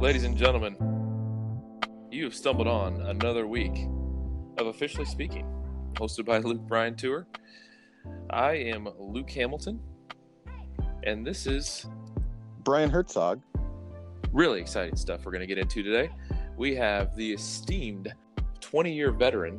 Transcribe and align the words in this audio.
Ladies 0.00 0.24
and 0.24 0.36
gentlemen, 0.36 0.76
you 2.10 2.24
have 2.24 2.34
stumbled 2.34 2.68
on 2.68 3.00
another 3.02 3.46
week 3.46 3.86
of 4.58 4.66
Officially 4.66 5.04
Speaking, 5.06 5.46
hosted 5.94 6.24
by 6.26 6.38
Luke 6.38 6.60
Bryan 6.60 6.94
Tour. 6.96 7.26
I 8.30 8.52
am 8.52 8.88
Luke 8.98 9.30
Hamilton, 9.30 9.80
and 11.04 11.26
this 11.26 11.46
is 11.46 11.86
Brian 12.62 12.90
Herzog. 12.90 13.40
really 14.32 14.60
exciting 14.60 14.96
stuff 14.96 15.24
we're 15.24 15.32
going 15.32 15.40
to 15.40 15.46
get 15.46 15.58
into 15.58 15.82
today. 15.82 16.10
We 16.56 16.74
have 16.76 17.16
the 17.16 17.32
esteemed 17.32 18.12
20 18.60 18.92
year 18.92 19.10
veteran 19.12 19.58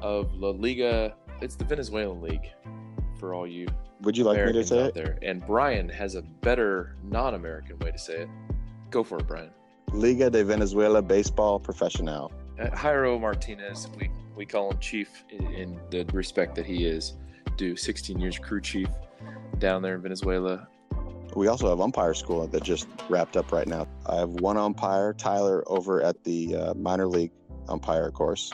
of 0.00 0.32
La 0.34 0.50
Liga, 0.50 1.14
it's 1.40 1.56
the 1.56 1.64
Venezuelan 1.64 2.20
League 2.22 2.46
for 3.18 3.34
all 3.34 3.46
you 3.46 3.66
Would 4.02 4.16
you 4.16 4.24
like 4.24 4.36
me 4.36 4.42
to 4.44 4.48
Americans 4.50 4.68
say 4.68 4.82
out 4.82 4.88
it? 4.88 4.94
there. 4.94 5.18
And 5.22 5.44
Brian 5.46 5.88
has 5.88 6.14
a 6.14 6.22
better 6.22 6.96
non 7.02 7.34
American 7.34 7.78
way 7.80 7.90
to 7.90 7.98
say 7.98 8.22
it. 8.22 8.28
Go 8.90 9.02
for 9.02 9.18
it, 9.18 9.26
Brian. 9.26 9.50
Liga 9.94 10.28
de 10.28 10.42
Venezuela 10.42 11.00
Baseball 11.00 11.60
Profesional. 11.60 12.32
Uh, 12.58 12.66
Jairo 12.70 13.18
Martinez, 13.18 13.88
we, 13.96 14.10
we 14.34 14.44
call 14.44 14.72
him 14.72 14.78
Chief 14.80 15.24
in, 15.30 15.46
in 15.52 15.80
the 15.90 16.04
respect 16.12 16.56
that 16.56 16.66
he 16.66 16.84
is 16.84 17.14
due 17.56 17.76
16 17.76 18.18
years 18.18 18.36
crew 18.36 18.60
chief 18.60 18.88
down 19.60 19.82
there 19.82 19.94
in 19.94 20.02
Venezuela. 20.02 20.66
We 21.36 21.46
also 21.46 21.68
have 21.68 21.80
umpire 21.80 22.12
school 22.12 22.44
that 22.44 22.62
just 22.64 22.88
wrapped 23.08 23.36
up 23.36 23.52
right 23.52 23.68
now. 23.68 23.86
I 24.06 24.16
have 24.16 24.30
one 24.30 24.56
umpire, 24.56 25.12
Tyler, 25.12 25.62
over 25.68 26.02
at 26.02 26.24
the 26.24 26.56
uh, 26.56 26.74
minor 26.74 27.06
league 27.06 27.30
umpire 27.68 28.10
course. 28.10 28.52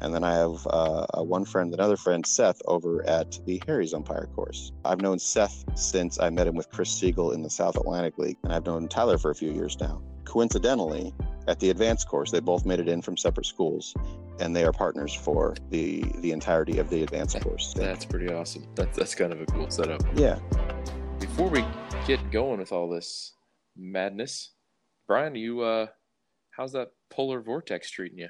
And 0.00 0.12
then 0.12 0.24
I 0.24 0.34
have 0.34 0.66
uh, 0.68 1.06
a 1.14 1.22
one 1.22 1.44
friend, 1.44 1.72
another 1.72 1.96
friend, 1.96 2.26
Seth, 2.26 2.60
over 2.66 3.06
at 3.06 3.38
the 3.46 3.62
Harry's 3.68 3.94
umpire 3.94 4.28
course. 4.34 4.72
I've 4.84 5.00
known 5.00 5.20
Seth 5.20 5.64
since 5.76 6.18
I 6.18 6.30
met 6.30 6.48
him 6.48 6.56
with 6.56 6.68
Chris 6.68 6.90
Siegel 6.90 7.30
in 7.30 7.42
the 7.42 7.50
South 7.50 7.76
Atlantic 7.76 8.18
League, 8.18 8.38
and 8.42 8.52
I've 8.52 8.66
known 8.66 8.88
Tyler 8.88 9.18
for 9.18 9.30
a 9.30 9.36
few 9.36 9.52
years 9.52 9.78
now. 9.78 10.02
Coincidentally, 10.30 11.12
at 11.48 11.58
the 11.58 11.70
advanced 11.70 12.06
course, 12.06 12.30
they 12.30 12.38
both 12.38 12.64
made 12.64 12.78
it 12.78 12.86
in 12.86 13.02
from 13.02 13.16
separate 13.16 13.46
schools, 13.46 13.92
and 14.38 14.54
they 14.54 14.62
are 14.62 14.70
partners 14.70 15.12
for 15.12 15.56
the 15.70 16.04
the 16.18 16.30
entirety 16.30 16.78
of 16.78 16.88
the 16.88 17.02
advanced 17.02 17.40
course. 17.40 17.74
That's 17.74 18.04
pretty 18.04 18.32
awesome. 18.32 18.64
That's, 18.76 18.96
that's 18.96 19.12
kind 19.16 19.32
of 19.32 19.40
a 19.40 19.46
cool 19.46 19.68
setup. 19.68 20.00
yeah, 20.14 20.38
Before 21.18 21.48
we 21.48 21.64
get 22.06 22.30
going 22.30 22.60
with 22.60 22.70
all 22.70 22.88
this 22.88 23.32
madness, 23.76 24.52
Brian, 25.08 25.34
you, 25.34 25.62
uh, 25.62 25.86
how's 26.52 26.70
that 26.74 26.92
polar 27.10 27.40
vortex 27.40 27.90
treating 27.90 28.18
you? 28.18 28.28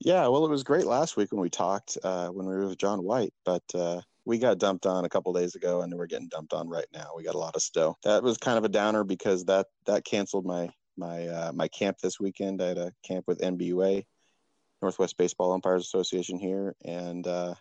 Yeah, 0.00 0.26
well, 0.28 0.46
it 0.46 0.50
was 0.50 0.64
great 0.64 0.86
last 0.86 1.18
week 1.18 1.32
when 1.32 1.42
we 1.42 1.50
talked 1.50 1.98
uh, 2.02 2.28
when 2.28 2.46
we 2.46 2.54
were 2.54 2.66
with 2.66 2.78
John 2.78 3.04
White, 3.04 3.34
but 3.44 3.64
uh, 3.74 4.00
we 4.24 4.38
got 4.38 4.56
dumped 4.56 4.86
on 4.86 5.04
a 5.04 5.08
couple 5.10 5.34
days 5.34 5.54
ago, 5.54 5.82
and 5.82 5.92
we're 5.92 6.06
getting 6.06 6.28
dumped 6.28 6.54
on 6.54 6.66
right 6.66 6.88
now. 6.94 7.08
We 7.14 7.24
got 7.24 7.34
a 7.34 7.38
lot 7.38 7.56
of 7.56 7.62
snow. 7.62 7.94
That 8.04 8.22
was 8.22 8.38
kind 8.38 8.56
of 8.56 8.64
a 8.64 8.70
downer 8.70 9.04
because 9.04 9.44
that 9.44 9.66
that 9.84 10.06
canceled 10.06 10.46
my 10.46 10.70
my 10.96 11.26
uh, 11.28 11.52
my 11.54 11.68
camp 11.68 11.98
this 11.98 12.20
weekend. 12.20 12.62
I 12.62 12.68
had 12.68 12.78
a 12.78 12.92
camp 13.02 13.24
with 13.26 13.40
NBUA, 13.40 14.04
Northwest 14.80 15.16
Baseball 15.16 15.52
Umpires 15.52 15.82
Association 15.84 16.38
here, 16.38 16.74
and 16.84 17.26
uh, 17.26 17.54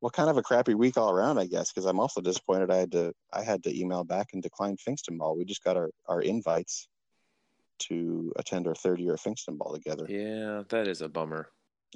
well, 0.00 0.10
kind 0.10 0.28
of 0.30 0.36
a 0.36 0.42
crappy 0.42 0.74
week 0.74 0.96
all 0.96 1.10
around, 1.10 1.38
I 1.38 1.46
guess. 1.46 1.72
Because 1.72 1.86
I'm 1.86 2.00
also 2.00 2.20
disappointed 2.20 2.70
I 2.70 2.76
had 2.76 2.92
to 2.92 3.12
I 3.32 3.42
had 3.42 3.62
to 3.64 3.78
email 3.78 4.04
back 4.04 4.28
and 4.32 4.42
decline 4.42 4.76
Finkston 4.76 5.18
Ball. 5.18 5.36
We 5.36 5.44
just 5.44 5.64
got 5.64 5.76
our 5.76 5.90
our 6.06 6.20
invites 6.20 6.88
to 7.80 8.32
attend 8.36 8.66
our 8.68 8.74
third 8.74 9.00
year 9.00 9.14
of 9.14 9.20
Finkston 9.20 9.58
Ball 9.58 9.72
together. 9.74 10.06
Yeah, 10.08 10.62
that 10.68 10.86
is 10.86 11.02
a 11.02 11.08
bummer. 11.08 11.48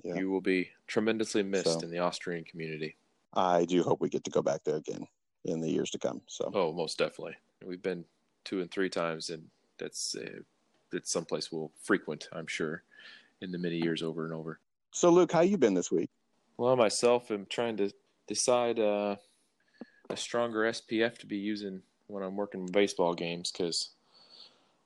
Yeah. 0.04 0.14
You 0.14 0.30
will 0.30 0.40
be 0.40 0.70
tremendously 0.86 1.42
missed 1.42 1.64
So- 1.64 1.80
in 1.80 1.90
the 1.90 1.98
Austrian 1.98 2.44
community. 2.44 2.96
I 3.34 3.64
do 3.66 3.82
hope 3.82 4.00
we 4.00 4.08
get 4.08 4.24
to 4.24 4.30
go 4.30 4.40
back 4.42 4.64
there 4.64 4.76
again 4.76 5.06
in 5.44 5.60
the 5.60 5.68
years 5.70 5.90
to 5.90 5.98
come. 5.98 6.22
So 6.26 6.50
Oh, 6.54 6.72
most 6.72 6.98
definitely. 6.98 7.36
We've 7.64 7.82
been 7.82 8.04
two 8.44 8.60
and 8.60 8.70
three 8.70 8.88
times, 8.88 9.28
and 9.28 9.50
that's 9.78 10.16
uh, 10.16 10.40
it's 10.92 11.10
someplace 11.10 11.52
we'll 11.52 11.70
frequent, 11.82 12.28
I'm 12.32 12.46
sure, 12.46 12.82
in 13.40 13.52
the 13.52 13.58
many 13.58 13.76
years 13.76 14.02
over 14.02 14.24
and 14.24 14.32
over. 14.32 14.58
So, 14.90 15.10
Luke, 15.10 15.32
how 15.32 15.40
you 15.40 15.58
been 15.58 15.74
this 15.74 15.90
week? 15.90 16.10
Well, 16.56 16.76
myself 16.76 17.30
am 17.30 17.46
trying 17.48 17.76
to 17.76 17.92
decide 18.26 18.78
uh, 18.78 19.16
a 20.10 20.16
stronger 20.16 20.60
SPF 20.62 21.18
to 21.18 21.26
be 21.26 21.36
using 21.36 21.82
when 22.06 22.22
I'm 22.22 22.36
working 22.36 22.66
baseball 22.66 23.14
games 23.14 23.52
because 23.52 23.90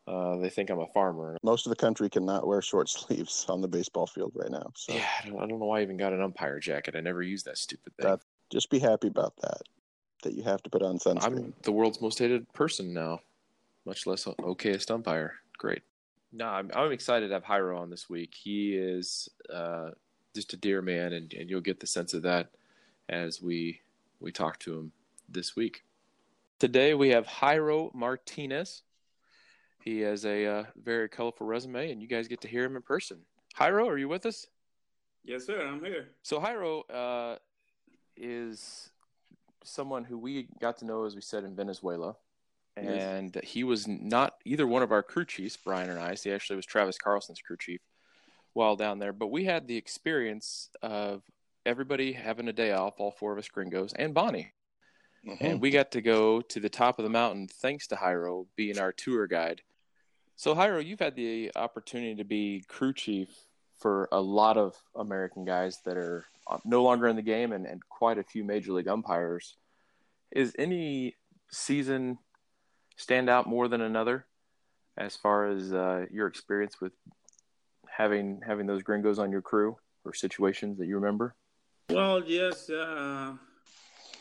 uh, 0.09 0.37
they 0.39 0.51
think 0.51 0.71
I'm 0.71 0.81
a 0.81 0.87
farmer. 0.89 1.37
Most 1.43 1.67
of 1.67 1.71
the 1.71 1.77
country 1.77 2.11
cannot 2.11 2.47
wear 2.47 2.61
short 2.61 2.89
sleeves 2.89 3.47
on 3.49 3.61
the 3.61 3.69
baseball 3.69 4.07
field 4.07 4.33
right 4.35 4.51
now. 4.51 4.73
So, 4.75 4.95
Yeah, 4.95 5.07
I 5.23 5.29
don't, 5.29 5.37
I 5.39 5.47
don't 5.47 5.61
know 5.61 5.67
why 5.67 5.79
I 5.79 5.83
even 5.83 5.97
got 5.97 6.13
an 6.13 6.21
umpire 6.21 6.59
jacket. 6.59 6.97
I 6.97 7.01
never 7.01 7.23
used 7.23 7.47
that 7.47 7.59
stupid 7.59 7.97
thing. 7.97 8.11
That- 8.11 8.21
just 8.51 8.69
be 8.69 8.79
happy 8.79 9.09
about 9.09 9.35
that. 9.41 9.63
That 10.25 10.35
you 10.35 10.43
have 10.43 10.63
to 10.65 10.71
put 10.71 10.83
on 10.83 10.99
sunscreen. 10.99 11.25
I'm 11.25 11.55
the 11.63 11.73
world's 11.73 12.03
most 12.03 12.19
hated 12.19 12.53
person 12.53 12.93
now, 12.93 13.21
much 13.85 14.07
less 14.07 14.25
okayest 14.25 14.91
umpire. 14.91 15.35
Great. 15.59 15.83
No, 16.33 16.47
I'm, 16.47 16.71
I'm 16.75 16.93
excited 16.93 17.29
to 17.29 17.35
have 17.35 17.45
Jairo 17.45 17.79
on 17.79 17.91
this 17.91 18.09
week. 18.09 18.35
He 18.35 18.75
is 18.75 19.29
uh, 19.53 19.91
just 20.35 20.53
a 20.55 20.57
dear 20.57 20.81
man, 20.81 21.13
and, 21.13 21.33
and 21.35 21.51
you'll 21.51 21.61
get 21.61 21.81
the 21.81 21.87
sense 21.87 22.15
of 22.15 22.23
that 22.23 22.51
as 23.09 23.43
we 23.43 23.81
we 24.21 24.33
talk 24.33 24.59
to 24.61 24.79
him 24.79 24.93
this 25.29 25.57
week. 25.57 25.83
Today 26.59 26.95
we 26.95 27.09
have 27.11 27.27
Jairo 27.27 27.93
Martinez. 27.93 28.83
He 29.83 30.01
has 30.01 30.25
a 30.25 30.47
uh, 30.47 30.65
very 30.83 31.09
colorful 31.09 31.47
resume, 31.47 31.91
and 31.91 32.01
you 32.01 32.07
guys 32.07 32.29
get 32.29 32.41
to 32.43 32.49
hear 32.49 32.65
him 32.65 32.77
in 32.77 32.83
person. 32.83 33.19
Jairo, 33.59 33.87
are 33.89 33.99
you 33.99 34.09
with 34.09 34.27
us? 34.27 34.47
Yes, 35.25 35.45
sir. 35.45 35.67
I'm 35.67 35.85
here. 35.85 36.11
So 36.23 36.41
Jairo 36.41 36.83
uh, 36.89 37.39
is 38.17 38.91
someone 39.65 40.05
who 40.05 40.19
we 40.19 40.49
got 40.61 40.79
to 40.79 40.85
know, 40.85 41.05
as 41.05 41.15
we 41.15 41.21
said, 41.21 41.45
in 41.45 41.55
Venezuela, 41.55 42.17
Yes. 42.77 43.03
and 43.03 43.41
he 43.45 43.65
was 43.65 43.87
not 43.87 44.35
either 44.45 44.67
one 44.67 44.83
of 44.83 44.93
our 44.93 45.03
crew 45.03 45.25
chiefs, 45.27 45.59
Brian 45.63 45.91
and 45.91 45.99
I. 46.01 46.15
He 46.15 46.33
actually 46.33 46.57
was 46.57 46.67
Travis 46.67 46.97
Carlson's 46.99 47.41
crew 47.41 47.57
chief 47.59 47.81
while 48.55 48.77
down 48.77 48.99
there. 48.99 49.13
But 49.13 49.29
we 49.29 49.45
had 49.45 49.67
the 49.67 49.77
experience 49.77 50.71
of 50.83 51.23
everybody 51.67 52.13
having 52.13 52.49
a 52.49 52.53
day 52.53 52.73
off, 52.73 52.95
all 52.99 53.11
four 53.11 53.33
of 53.33 53.39
us 53.39 53.49
gringos, 53.49 53.93
and 53.95 54.15
Bonnie, 54.15 54.53
Mhm. 55.27 55.37
and 55.41 55.61
we 55.61 55.71
got 55.71 55.91
to 55.93 56.01
go 56.01 56.41
to 56.41 56.61
the 56.61 56.69
top 56.71 56.99
of 56.99 57.03
the 57.05 57.11
mountain 57.11 57.47
thanks 57.47 57.87
to 57.89 57.97
Jairo 57.97 58.47
being 58.57 58.79
our 58.79 58.93
tour 58.93 59.27
guide. 59.27 59.63
So 60.37 60.55
Jairo, 60.55 60.85
you've 60.85 60.99
had 60.99 61.15
the 61.15 61.53
opportunity 61.55 62.15
to 62.17 62.25
be 62.25 62.65
crew 62.69 62.93
chief 62.95 63.29
for 63.79 64.09
a 64.13 64.21
lot 64.21 64.57
of 64.57 64.83
American 64.97 65.45
guys 65.45 65.81
that 65.85 65.97
are 65.97 66.25
uh, 66.49 66.59
no 66.65 66.83
longer 66.83 67.07
in 67.07 67.17
the 67.17 67.23
game 67.23 67.53
and, 67.53 67.67
and 67.67 67.87
quite 67.89 68.19
a 68.19 68.25
few 68.25 68.43
major 68.45 68.73
league 68.73 68.89
umpires. 68.89 69.57
Is 70.33 70.55
any 70.59 71.15
season 71.51 72.19
stand 72.97 73.29
out 73.29 73.47
more 73.47 73.69
than 73.69 73.81
another 73.81 74.27
as 74.97 75.17
far 75.17 75.47
as 75.47 75.73
uh, 75.73 76.07
your 76.11 76.27
experience 76.27 76.81
with 76.81 76.93
having 77.89 78.41
having 78.47 78.67
those 78.67 78.83
gringos 78.83 79.19
on 79.19 79.31
your 79.31 79.43
crew 79.43 79.77
or 80.05 80.15
situations 80.15 80.79
that 80.79 80.87
you 80.87 80.97
remember? 80.97 81.35
Well, 81.91 82.23
yes. 82.25 82.71
Uh, 82.71 83.35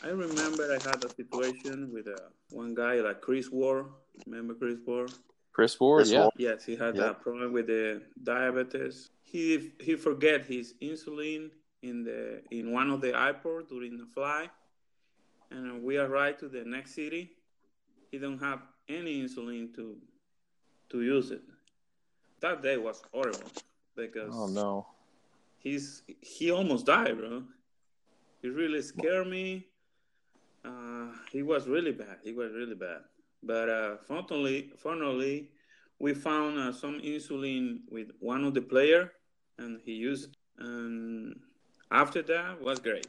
I 0.04 0.08
remember 0.08 0.64
I 0.70 0.82
had 0.82 1.04
a 1.04 1.08
situation 1.08 1.92
with 1.92 2.08
uh, 2.08 2.16
one 2.50 2.74
guy, 2.74 2.94
like 2.96 3.20
Chris 3.20 3.50
Ward. 3.50 3.86
Remember 4.26 4.54
Chris 4.54 4.78
Ward? 4.86 5.12
Chris 5.52 5.78
Ward, 5.78 6.00
Chris 6.00 6.10
yeah. 6.10 6.20
Ward. 6.22 6.32
Yes, 6.38 6.64
he 6.64 6.76
had 6.76 6.96
Yeah. 6.96 7.02
that 7.02 7.20
problem 7.22 7.52
with 7.52 7.66
the 7.66 8.02
diabetes. 8.22 9.10
He 9.22 9.72
he 9.80 9.96
forget 9.96 10.44
his 10.44 10.74
insulin 10.82 11.50
in 11.82 12.04
the 12.04 12.42
in 12.50 12.72
one 12.72 12.90
of 12.90 13.00
the 13.00 13.18
airport 13.18 13.68
during 13.68 13.96
the 13.96 14.06
flight, 14.06 14.50
and 15.50 15.82
we 15.82 15.98
arrived 15.98 16.40
to 16.40 16.48
the 16.48 16.64
next 16.64 16.94
city. 16.94 17.36
He 18.12 18.18
don't 18.18 18.38
have 18.38 18.60
any 18.88 19.22
insulin 19.24 19.74
to 19.74 19.96
to 20.90 21.02
use 21.02 21.30
it. 21.32 21.42
That 22.40 22.62
day 22.62 22.76
was 22.76 23.02
horrible 23.10 23.50
because 23.96 24.34
Oh 24.34 24.46
no. 24.46 24.86
he's 25.58 26.02
he 26.20 26.50
almost 26.50 26.84
died, 26.86 27.16
bro. 27.18 27.42
He 28.42 28.48
really 28.50 28.82
scared 28.82 29.28
me. 29.28 29.66
Uh, 30.64 31.08
he 31.32 31.42
was 31.42 31.66
really 31.66 31.92
bad. 31.92 32.18
He 32.22 32.32
was 32.32 32.52
really 32.52 32.74
bad. 32.74 33.00
But 33.42 33.68
uh, 33.68 33.96
fortunately, 34.06 34.72
fortunately, 34.76 35.50
we 35.98 36.12
found 36.14 36.58
uh, 36.58 36.72
some 36.72 37.00
insulin 37.00 37.80
with 37.90 38.10
one 38.20 38.44
of 38.44 38.52
the 38.54 38.60
player, 38.60 39.12
and 39.58 39.80
he 39.84 39.92
used. 39.92 40.24
it. 40.30 40.36
And 40.58 41.40
after 41.90 42.20
that, 42.22 42.60
was 42.60 42.78
great. 42.78 43.06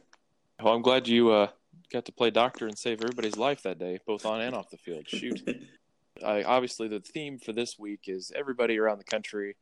Well, 0.62 0.74
I'm 0.74 0.82
glad 0.82 1.06
you 1.06 1.30
uh, 1.30 1.48
got 1.92 2.04
to 2.06 2.12
play 2.12 2.30
doctor 2.30 2.66
and 2.66 2.78
save 2.78 3.02
everybody's 3.02 3.36
life 3.36 3.62
that 3.62 3.78
day, 3.78 3.98
both 4.06 4.26
on 4.26 4.40
and 4.40 4.54
off 4.54 4.70
the 4.70 4.76
field. 4.76 5.08
Shoot. 5.08 5.42
I, 6.24 6.42
obviously, 6.44 6.88
the 6.88 7.00
theme 7.00 7.38
for 7.38 7.52
this 7.52 7.78
week 7.78 8.04
is 8.06 8.32
everybody 8.34 8.78
around 8.78 8.98
the 8.98 9.04
country 9.04 9.56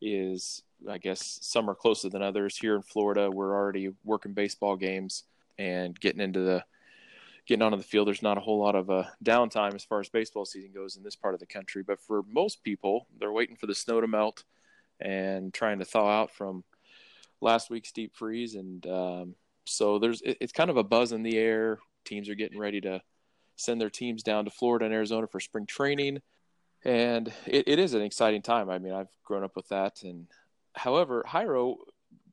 is, 0.00 0.62
I 0.88 0.98
guess, 0.98 1.38
some 1.42 1.68
are 1.68 1.74
closer 1.74 2.08
than 2.08 2.22
others. 2.22 2.56
Here 2.56 2.74
in 2.74 2.82
Florida, 2.82 3.30
we're 3.30 3.54
already 3.54 3.90
working 4.04 4.32
baseball 4.32 4.76
games 4.76 5.24
and 5.58 5.98
getting 5.98 6.20
into 6.20 6.40
the 6.40 6.64
getting 7.46 7.62
onto 7.62 7.76
the 7.76 7.82
field. 7.82 8.06
There's 8.06 8.22
not 8.22 8.38
a 8.38 8.40
whole 8.40 8.60
lot 8.60 8.74
of 8.74 8.90
uh, 8.90 9.04
downtime 9.24 9.74
as 9.74 9.84
far 9.84 10.00
as 10.00 10.08
baseball 10.08 10.44
season 10.44 10.70
goes 10.72 10.96
in 10.96 11.02
this 11.02 11.16
part 11.16 11.34
of 11.34 11.40
the 11.40 11.46
country. 11.46 11.82
But 11.82 12.00
for 12.00 12.22
most 12.30 12.62
people, 12.62 13.06
they're 13.18 13.32
waiting 13.32 13.56
for 13.56 13.66
the 13.66 13.74
snow 13.74 14.00
to 14.00 14.06
melt 14.06 14.44
and 15.00 15.52
trying 15.52 15.78
to 15.80 15.84
thaw 15.84 16.08
out 16.08 16.30
from 16.30 16.64
last 17.40 17.70
week's 17.70 17.92
deep 17.92 18.14
freeze. 18.14 18.54
And 18.54 18.86
um, 18.86 19.34
so 19.66 19.98
there's 19.98 20.20
it, 20.22 20.38
it's 20.40 20.52
kind 20.52 20.70
of 20.70 20.76
a 20.76 20.84
buzz 20.84 21.12
in 21.12 21.22
the 21.22 21.38
air. 21.38 21.78
Teams 22.04 22.28
are 22.28 22.34
getting 22.34 22.58
ready 22.58 22.80
to 22.82 23.00
send 23.56 23.80
their 23.80 23.90
teams 23.90 24.22
down 24.22 24.44
to 24.44 24.50
Florida 24.50 24.84
and 24.86 24.94
Arizona 24.94 25.26
for 25.26 25.40
spring 25.40 25.66
training. 25.66 26.20
and 26.84 27.32
it, 27.46 27.68
it 27.68 27.78
is 27.78 27.94
an 27.94 28.02
exciting 28.02 28.42
time. 28.42 28.68
I 28.70 28.78
mean, 28.78 28.92
I've 28.92 29.10
grown 29.24 29.44
up 29.44 29.54
with 29.54 29.68
that, 29.68 30.02
and 30.02 30.26
however, 30.74 31.24
Jairo, 31.28 31.76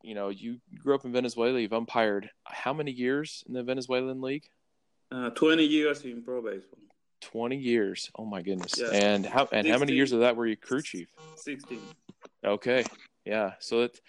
you 0.01 0.15
know, 0.15 0.29
you 0.29 0.59
grew 0.81 0.95
up 0.95 1.05
in 1.05 1.11
Venezuela. 1.11 1.59
You've 1.59 1.73
umpired 1.73 2.29
how 2.45 2.73
many 2.73 2.91
years 2.91 3.43
in 3.47 3.53
the 3.53 3.63
Venezuelan 3.63 4.21
league? 4.21 4.45
Uh, 5.11 5.29
Twenty 5.31 5.65
years 5.65 6.03
in 6.05 6.23
pro 6.23 6.41
baseball. 6.41 6.79
Twenty 7.21 7.57
years. 7.57 8.09
Oh 8.17 8.25
my 8.25 8.41
goodness! 8.41 8.79
Yeah. 8.79 8.91
And 8.93 9.25
how 9.25 9.47
and 9.51 9.67
how 9.67 9.77
many 9.77 9.93
years 9.93 10.13
of 10.13 10.21
that 10.21 10.35
were 10.35 10.47
you 10.47 10.55
crew 10.55 10.81
chief? 10.81 11.09
Sixteen. 11.35 11.81
Okay, 12.45 12.85
yeah. 13.25 13.53
So 13.59 13.81
that 13.81 13.99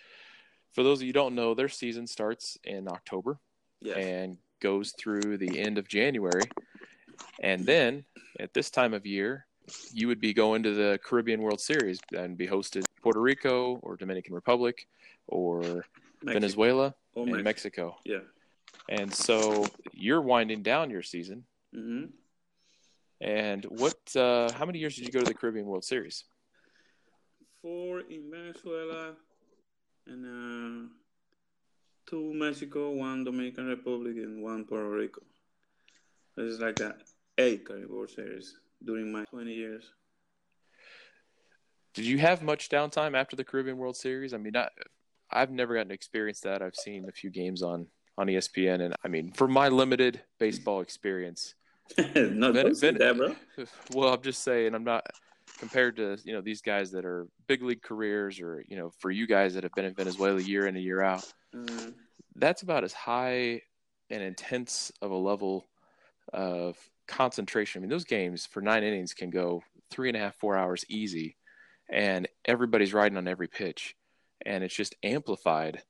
for 0.72 0.82
those 0.82 0.98
of 0.98 1.02
you 1.02 1.08
who 1.08 1.12
don't 1.14 1.34
know, 1.34 1.54
their 1.54 1.68
season 1.68 2.06
starts 2.06 2.56
in 2.64 2.88
October 2.88 3.38
Yes. 3.80 3.96
and 3.96 4.36
goes 4.60 4.92
through 4.98 5.38
the 5.38 5.58
end 5.58 5.78
of 5.78 5.88
January, 5.88 6.50
and 7.42 7.64
then 7.64 8.04
at 8.38 8.52
this 8.52 8.70
time 8.70 8.92
of 8.92 9.06
year, 9.06 9.46
you 9.92 10.06
would 10.08 10.20
be 10.20 10.32
going 10.34 10.62
to 10.64 10.74
the 10.74 10.98
Caribbean 11.02 11.40
World 11.40 11.60
Series 11.60 11.98
and 12.14 12.36
be 12.36 12.46
hosted 12.46 12.84
Puerto 13.02 13.20
Rico 13.20 13.76
or 13.82 13.96
Dominican 13.96 14.34
Republic 14.34 14.86
or 15.28 15.84
Mexico. 16.22 16.32
Venezuela 16.40 16.94
Or 17.14 17.22
and 17.24 17.42
Mexico. 17.42 17.44
Mexico. 17.44 17.96
Yeah. 18.04 18.18
And 18.90 19.14
so 19.14 19.64
you're 19.92 20.20
winding 20.20 20.62
down 20.62 20.90
your 20.90 21.02
season. 21.02 21.44
hmm 21.72 22.04
And 23.20 23.64
what? 23.64 23.96
Uh, 24.14 24.50
how 24.52 24.66
many 24.66 24.78
years 24.78 24.96
did 24.96 25.06
you 25.06 25.12
go 25.12 25.20
to 25.20 25.26
the 25.26 25.34
Caribbean 25.34 25.66
World 25.66 25.84
Series? 25.84 26.24
Four 27.62 28.00
in 28.00 28.30
Venezuela, 28.30 29.14
and 30.10 30.26
uh, 30.26 30.88
two 32.06 32.34
Mexico, 32.34 32.90
one 32.90 33.24
Dominican 33.24 33.66
Republic, 33.66 34.16
and 34.16 34.42
one 34.42 34.64
Puerto 34.64 34.90
Rico. 34.90 35.22
It's 36.36 36.60
like 36.60 36.80
a 36.80 36.96
eight 37.38 37.64
Caribbean 37.66 37.94
World 37.94 38.10
Series 38.10 38.56
during 38.84 39.12
my 39.12 39.24
twenty 39.26 39.54
years. 39.54 39.84
Did 41.94 42.04
you 42.04 42.18
have 42.18 42.42
much 42.42 42.68
downtime 42.68 43.16
after 43.16 43.36
the 43.36 43.44
Caribbean 43.44 43.76
World 43.76 43.96
Series? 43.96 44.32
I 44.32 44.36
mean, 44.36 44.56
I, 44.56 44.68
I've 45.30 45.50
never 45.50 45.74
gotten 45.74 45.88
to 45.88 45.94
experience 45.94 46.40
that. 46.40 46.62
I've 46.62 46.76
seen 46.76 47.08
a 47.08 47.12
few 47.12 47.30
games 47.30 47.62
on 47.62 47.86
on 48.18 48.26
ESPN, 48.26 48.82
and 48.82 48.94
I 49.04 49.08
mean, 49.08 49.32
for 49.32 49.48
my 49.48 49.68
limited 49.68 50.20
baseball 50.38 50.80
experience, 50.80 51.54
Not 52.14 52.54
Ven- 52.54 52.74
Ven- 52.74 52.98
that, 52.98 53.16
bro. 53.16 53.36
well, 53.94 54.14
I'm 54.14 54.22
just 54.22 54.42
saying, 54.42 54.74
I'm 54.74 54.84
not 54.84 55.06
compared 55.60 55.96
to 55.96 56.16
you 56.24 56.32
know 56.32 56.40
these 56.40 56.62
guys 56.62 56.90
that 56.90 57.04
are 57.04 57.28
big 57.46 57.62
league 57.62 57.82
careers, 57.82 58.40
or 58.40 58.64
you 58.66 58.76
know, 58.76 58.90
for 58.98 59.10
you 59.10 59.26
guys 59.26 59.54
that 59.54 59.62
have 59.62 59.74
been 59.74 59.84
in 59.84 59.94
Venezuela 59.94 60.40
year 60.40 60.66
in 60.66 60.74
and 60.74 60.84
year 60.84 61.02
out. 61.02 61.30
Uh, 61.54 61.90
That's 62.34 62.62
about 62.62 62.82
as 62.82 62.92
high 62.92 63.62
and 64.08 64.22
intense 64.22 64.90
of 65.02 65.10
a 65.10 65.16
level 65.16 65.68
of 66.32 66.76
concentration. 67.06 67.80
I 67.80 67.80
mean, 67.82 67.90
those 67.90 68.04
games 68.04 68.46
for 68.46 68.60
nine 68.60 68.82
innings 68.82 69.14
can 69.14 69.30
go 69.30 69.62
three 69.90 70.08
and 70.08 70.16
a 70.16 70.20
half, 70.20 70.34
four 70.36 70.56
hours 70.56 70.84
easy, 70.88 71.36
and 71.88 72.26
everybody's 72.44 72.94
riding 72.94 73.18
on 73.18 73.28
every 73.28 73.48
pitch, 73.48 73.94
and 74.44 74.64
it's 74.64 74.74
just 74.74 74.96
amplified. 75.02 75.82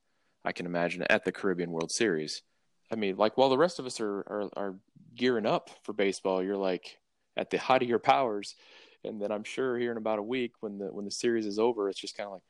I 0.45 0.53
can 0.53 0.67
imagine 0.67 1.05
at 1.09 1.25
the 1.25 1.33
Caribbean 1.33 1.71
World 1.71 1.93
Series. 1.93 2.43
I 2.91 2.97
mean, 2.97 3.17
like 3.17 3.37
while 3.37 3.51
the 3.51 3.59
rest 3.59 3.79
of 3.79 3.87
us 3.87 4.01
are 4.01 4.21
are, 4.21 4.51
are 4.57 4.75
gearing 5.15 5.47
up 5.47 5.71
for 5.85 5.93
baseball, 5.93 6.43
you're 6.43 6.57
like 6.57 6.99
at 7.37 7.51
the 7.51 7.59
height 7.59 7.83
of 7.83 7.89
your 7.89 7.99
powers, 7.99 8.55
and 9.05 9.20
then 9.20 9.32
I'm 9.32 9.44
sure 9.44 9.79
here 9.79 9.91
in 9.91 9.97
about 9.97 10.19
a 10.19 10.23
week 10.23 10.52
when 10.61 10.79
the 10.79 10.87
when 10.87 11.05
the 11.05 11.11
series 11.11 11.47
is 11.47 11.58
over, 11.58 11.88
it's 11.88 12.00
just 12.00 12.17
kind 12.17 12.26
of 12.26 12.32
like, 12.35 12.43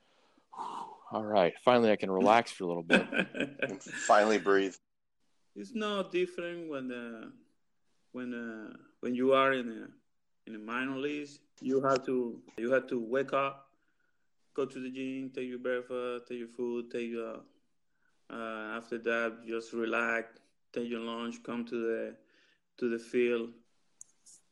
"Whew, 0.56 0.91
all 1.12 1.25
right, 1.25 1.55
finally 1.64 1.91
I 1.91 1.97
can 1.97 2.11
relax 2.11 2.52
for 2.52 2.64
a 2.64 2.67
little 2.69 2.85
bit. 2.85 3.06
Finally 3.82 4.38
breathe. 4.38 4.75
it's 5.56 5.75
not 5.75 6.12
different 6.12 6.70
when 6.70 6.88
the 6.88 7.32
when 8.12 8.32
uh, 8.32 8.76
when 9.00 9.14
you 9.14 9.32
are 9.32 9.52
in 9.52 9.69
a 9.69 10.49
in 10.49 10.55
a 10.55 10.58
minor 10.58 10.97
league. 10.97 11.29
You 11.61 11.81
have 11.82 12.06
to 12.06 12.41
you 12.58 12.73
have 12.73 12.87
to 12.88 13.00
wake 13.00 13.32
up, 13.32 13.70
go 14.55 14.64
to 14.67 14.81
the 14.81 14.91
gym, 14.91 15.31
take 15.35 15.49
your 15.49 15.58
breakfast, 15.58 16.29
take 16.29 16.38
your 16.38 16.49
food, 16.49 16.91
take 16.91 17.11
your 17.11 17.41
uh, 18.32 18.76
after 18.76 18.99
that 18.99 19.38
just 19.47 19.73
relax, 19.73 20.38
take 20.73 20.88
your 20.88 21.00
lunch, 21.00 21.43
come 21.43 21.64
to 21.67 21.75
the 21.75 22.17
to 22.79 22.88
the 22.88 22.99
field, 22.99 23.50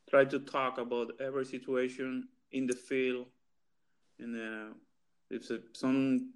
try 0.08 0.24
to 0.24 0.38
talk 0.38 0.78
about 0.78 1.12
every 1.20 1.44
situation 1.44 2.28
in 2.52 2.66
the 2.66 2.74
field, 2.74 3.26
and 4.18 4.36
uh, 4.36 4.74
if 5.30 5.50
some 5.74 6.32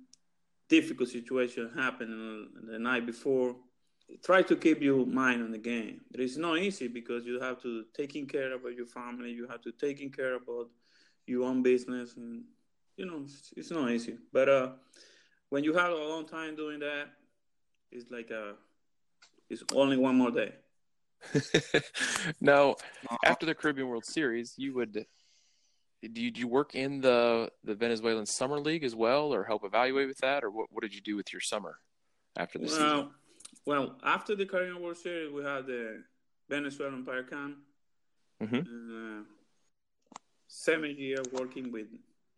difficult 0.68 1.08
situation 1.08 1.70
happened 1.74 2.48
the 2.70 2.78
night 2.78 3.04
before 3.06 3.56
try 4.22 4.42
to 4.42 4.56
keep 4.56 4.82
your 4.82 5.06
mind 5.06 5.42
on 5.42 5.50
the 5.50 5.58
game. 5.58 6.00
It 6.12 6.20
is 6.20 6.36
not 6.36 6.58
easy 6.58 6.88
because 6.88 7.24
you 7.24 7.40
have 7.40 7.60
to 7.62 7.84
taking 7.94 8.26
care 8.26 8.52
about 8.52 8.74
your 8.74 8.86
family, 8.86 9.30
you 9.30 9.46
have 9.48 9.62
to 9.62 9.72
taking 9.72 10.10
care 10.10 10.34
about 10.34 10.68
your 11.26 11.44
own 11.44 11.62
business, 11.62 12.16
and 12.16 12.44
you 12.96 13.06
know 13.06 13.22
it's, 13.24 13.52
it's 13.56 13.70
not 13.70 13.90
easy. 13.90 14.18
But 14.32 14.48
uh, 14.48 14.68
when 15.48 15.64
you 15.64 15.72
have 15.74 15.92
a 15.92 15.94
long 15.94 16.26
time 16.26 16.56
doing 16.56 16.80
that, 16.80 17.08
it's 17.90 18.10
like 18.10 18.30
a 18.30 18.54
it's 19.48 19.62
only 19.74 19.96
one 19.96 20.16
more 20.16 20.30
day. 20.30 20.52
now, 22.40 22.76
after 23.24 23.46
the 23.46 23.54
Caribbean 23.54 23.88
World 23.88 24.04
Series, 24.04 24.54
you 24.56 24.74
would 24.74 25.06
do 26.02 26.20
you, 26.20 26.30
do 26.30 26.40
you 26.40 26.48
work 26.48 26.74
in 26.74 27.00
the 27.00 27.50
the 27.64 27.74
Venezuelan 27.74 28.26
Summer 28.26 28.58
League 28.58 28.84
as 28.84 28.94
well, 28.94 29.32
or 29.32 29.44
help 29.44 29.64
evaluate 29.64 30.08
with 30.08 30.18
that, 30.18 30.44
or 30.44 30.50
what 30.50 30.66
what 30.70 30.82
did 30.82 30.94
you 30.94 31.00
do 31.00 31.16
with 31.16 31.32
your 31.32 31.40
summer 31.40 31.78
after 32.36 32.58
the 32.58 32.68
season? 32.68 32.84
Well, 32.84 33.12
well, 33.64 33.96
after 34.02 34.34
the 34.34 34.46
Caribbean 34.46 34.82
World 34.82 34.96
Series, 34.96 35.32
we 35.32 35.44
had 35.44 35.66
the 35.66 36.02
Venezuelan 36.48 36.94
Empire 36.94 37.22
Camp. 37.22 37.58
Mhm. 38.42 38.66
Uh, 38.66 39.24
seven 40.48 40.96
years 40.96 41.24
working 41.32 41.70
with 41.70 41.86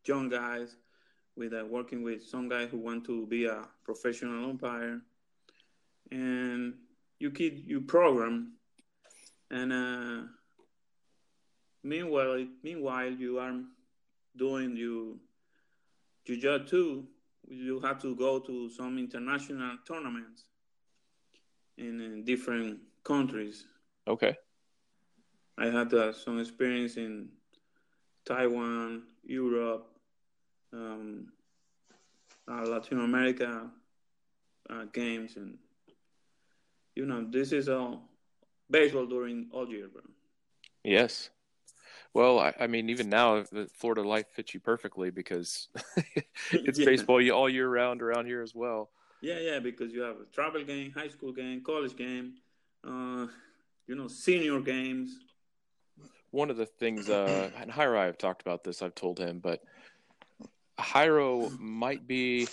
young 0.04 0.28
guys, 0.28 0.76
with 1.36 1.54
uh, 1.54 1.64
working 1.64 2.02
with 2.02 2.22
some 2.22 2.48
guys 2.48 2.68
who 2.70 2.78
want 2.78 3.04
to 3.06 3.26
be 3.26 3.46
a 3.46 3.66
professional 3.82 4.50
umpire, 4.50 5.00
and 6.10 6.74
you 7.18 7.30
keep 7.30 7.66
you 7.66 7.80
program, 7.80 8.52
and 9.50 9.72
uh, 9.72 10.22
meanwhile, 11.82 12.46
meanwhile 12.62 13.10
you 13.10 13.38
are 13.38 13.54
doing 14.36 14.76
you 14.76 15.20
your 16.26 16.38
job 16.38 16.66
too. 16.66 17.06
You 17.46 17.80
have 17.80 18.00
to 18.02 18.16
go 18.16 18.40
to 18.40 18.70
some 18.70 18.98
international 18.98 19.76
tournaments 19.86 20.44
in, 21.76 22.00
uh, 22.00 22.24
different 22.24 22.80
countries. 23.04 23.66
Okay, 24.08 24.36
I 25.58 25.66
had 25.66 25.92
uh, 25.92 26.12
some 26.12 26.40
experience 26.40 26.96
in 26.96 27.28
Taiwan, 28.24 29.02
Europe, 29.24 29.86
um, 30.72 31.26
uh, 32.50 32.62
Latin 32.62 33.00
America 33.00 33.70
uh, 34.70 34.84
games, 34.92 35.36
and 35.36 35.58
you 36.94 37.04
know 37.04 37.26
this 37.30 37.52
is 37.52 37.68
all 37.68 38.08
baseball 38.70 39.06
during 39.06 39.48
all 39.52 39.68
year, 39.68 39.88
bro. 39.88 40.02
yes. 40.82 41.30
Well, 42.12 42.38
I, 42.38 42.54
I 42.60 42.66
mean, 42.68 42.90
even 42.90 43.08
now, 43.08 43.42
the 43.50 43.68
Florida 43.74 44.02
life 44.02 44.26
fits 44.34 44.54
you 44.54 44.60
perfectly 44.60 45.10
because 45.10 45.68
it's 46.52 46.78
Yeah. 46.78 46.84
baseball 46.86 47.20
all 47.32 47.48
year 47.48 47.68
round 47.68 48.02
around 48.02 48.26
here 48.26 48.42
as 48.42 48.54
well. 48.54 48.90
Yeah, 49.20 49.38
yeah, 49.40 49.58
because 49.58 49.92
you 49.92 50.02
have 50.02 50.16
a 50.20 50.24
travel 50.32 50.62
game, 50.64 50.92
high 50.92 51.08
school 51.08 51.32
game, 51.32 51.62
college 51.64 51.96
game, 51.96 52.34
uh, 52.86 53.26
you 53.86 53.94
know, 53.96 54.06
senior 54.06 54.60
games. 54.60 55.18
one 56.30 56.50
of 56.50 56.56
the 56.56 56.66
things, 56.66 57.08
uh, 57.08 57.50
and 57.60 57.70
Jairo, 57.70 57.98
I've 57.98 58.18
talked 58.18 58.42
about 58.42 58.64
this. 58.64 58.82
I've 58.82 58.94
told 58.94 59.18
him, 59.18 59.38
but 59.38 59.60
Jairo 60.78 61.56
might 61.58 62.06
be, 62.06 62.48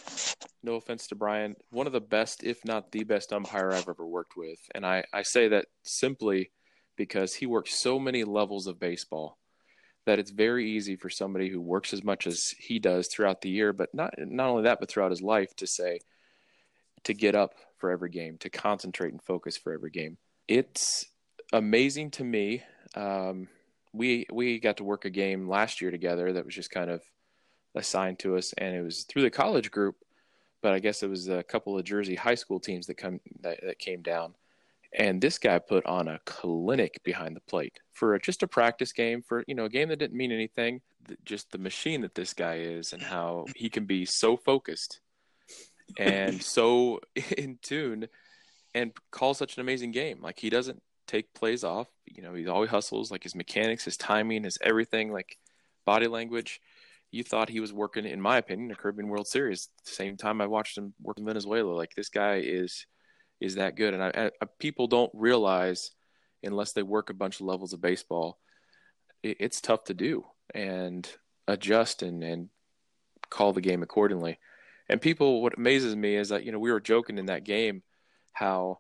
no 0.64 0.76
offense 0.76 1.08
to 1.08 1.16
Brian, 1.16 1.56
one 1.72 1.88
of 1.88 1.94
the 1.94 2.02
best, 2.02 2.44
if 2.44 2.64
not 2.66 2.92
the 2.92 3.04
best 3.04 3.34
umpire 3.34 3.72
I've 3.72 3.90
ever 3.90 4.06
worked 4.06 4.38
with. 4.38 4.60
And 4.76 4.86
I, 4.86 5.04
I 5.14 5.24
say 5.24 5.48
that 5.50 5.66
simply 5.84 6.52
because 6.96 7.34
he 7.34 7.46
works 7.46 7.74
so 7.74 7.98
many 8.00 8.24
levels 8.24 8.68
of 8.68 8.80
baseball 8.80 9.38
that 10.06 10.20
it's 10.20 10.32
very 10.32 10.72
easy 10.72 10.96
for 10.96 11.10
somebody 11.10 11.50
who 11.50 11.62
works 11.62 11.94
as 11.94 12.04
much 12.04 12.28
as 12.28 12.50
he 12.60 12.80
does 12.80 13.08
throughout 13.08 13.42
the 13.42 13.50
year, 13.50 13.74
but 13.74 13.94
not 13.94 14.14
not 14.18 14.50
only 14.50 14.64
that, 14.64 14.80
but 14.80 14.90
throughout 14.90 15.12
his 15.12 15.22
life, 15.22 15.56
to 15.56 15.68
say 15.68 16.00
to 17.04 17.14
get 17.14 17.36
up 17.36 17.54
for 17.78 17.92
every 17.92 18.10
game, 18.10 18.38
to 18.40 18.50
concentrate 18.50 19.12
and 19.12 19.22
focus 19.22 19.58
for 19.58 19.74
every 19.74 19.92
game. 19.92 20.18
It's 20.48 21.06
amazing 21.54 22.12
to 22.12 22.24
me. 22.24 22.64
Um, 22.96 23.48
we 23.94 24.26
we 24.32 24.60
got 24.60 24.78
to 24.78 24.84
work 24.84 25.06
a 25.06 25.10
game 25.10 25.48
last 25.48 25.82
year 25.82 25.92
together 25.92 26.34
that 26.34 26.46
was 26.46 26.56
just 26.56 26.72
kind 26.72 26.90
of 26.90 27.02
assigned 27.76 28.20
to 28.20 28.38
us, 28.38 28.54
and 28.58 28.76
it 28.76 28.82
was 28.82 29.04
through 29.04 29.24
the 29.24 29.30
college 29.30 29.72
group. 29.72 29.96
But 30.62 30.74
I 30.74 30.80
guess 30.80 31.02
it 31.02 31.10
was 31.10 31.28
a 31.28 31.44
couple 31.44 31.78
of 31.78 31.84
Jersey 31.84 32.16
high 32.16 32.36
school 32.36 32.60
teams 32.60 32.88
that 32.88 32.96
come 32.96 33.20
that, 33.42 33.60
that 33.64 33.80
came 33.80 34.02
down, 34.02 34.36
and 34.94 35.22
this 35.22 35.38
guy 35.38 35.58
put 35.60 35.86
on 35.86 36.08
a 36.08 36.20
clinic 36.26 37.02
behind 37.04 37.36
the 37.36 37.42
plate 37.42 37.80
for 37.94 38.18
just 38.20 38.44
a 38.44 38.48
practice 38.48 38.92
game 38.92 39.22
for 39.22 39.44
you 39.48 39.56
know 39.56 39.66
a 39.66 39.70
game 39.70 39.90
that 39.90 40.00
didn't 40.00 40.18
mean 40.18 40.32
anything. 40.32 40.82
Just 41.26 41.52
the 41.52 41.58
machine 41.58 42.02
that 42.02 42.16
this 42.16 42.34
guy 42.34 42.58
is, 42.58 42.94
and 42.94 43.02
how 43.02 43.46
he 43.56 43.70
can 43.70 43.86
be 43.86 44.06
so 44.06 44.38
focused 44.38 45.00
and 45.98 46.42
so 46.44 47.00
in 47.38 47.58
tune, 47.62 48.08
and 48.74 48.92
call 49.12 49.34
such 49.34 49.58
an 49.58 49.62
amazing 49.62 49.92
game. 49.92 50.20
Like 50.22 50.40
he 50.40 50.50
doesn't 50.50 50.82
take 51.08 51.34
plays 51.34 51.64
off. 51.64 51.88
You 52.06 52.24
know, 52.24 52.34
he 52.34 52.48
always 52.48 52.70
hustles. 52.70 53.12
Like 53.12 53.24
his 53.24 53.36
mechanics, 53.36 53.86
his 53.86 53.98
timing, 53.98 54.44
his 54.44 54.58
everything. 54.62 55.12
Like 55.12 55.38
body 55.86 56.08
language. 56.08 56.62
You 57.12 57.24
thought 57.24 57.50
he 57.50 57.60
was 57.60 57.74
working, 57.74 58.06
in 58.06 58.22
my 58.22 58.38
opinion, 58.38 58.72
a 58.72 58.76
Caribbean 58.76 59.10
World 59.10 59.28
Series. 59.28 59.70
same 59.84 60.16
time 60.16 60.40
I 60.40 60.48
watched 60.48 60.78
him 60.78 60.94
work 61.02 61.18
in 61.18 61.26
Venezuela. 61.26 61.74
Like 61.74 61.94
this 61.96 62.10
guy 62.10 62.42
is 62.44 62.86
is 63.40 63.56
that 63.56 63.76
good, 63.76 63.94
and 63.94 64.04
I, 64.04 64.32
I, 64.42 64.46
people 64.60 64.88
don't 64.88 65.12
realize 65.14 65.92
unless 66.44 66.74
they 66.74 66.84
work 66.84 67.10
a 67.10 67.16
bunch 67.16 67.40
of 67.40 67.48
levels 67.48 67.74
of 67.74 67.82
baseball, 67.82 68.40
it, 69.24 69.38
it's 69.40 69.62
tough 69.62 69.84
to 69.86 69.94
do 69.94 70.26
and 70.54 71.10
adjust 71.48 72.02
and 72.02 72.24
and 72.24 72.50
call 73.30 73.54
the 73.54 73.62
game 73.62 73.84
accordingly. 73.84 74.38
And 74.88 75.02
people, 75.02 75.42
what 75.42 75.58
amazes 75.58 75.96
me 75.96 76.16
is 76.16 76.30
that 76.30 76.44
you 76.44 76.52
know 76.52 76.60
we 76.60 76.72
were 76.72 76.80
joking 76.80 77.18
in 77.18 77.28
that 77.28 77.44
game 77.44 77.84
how 78.34 78.80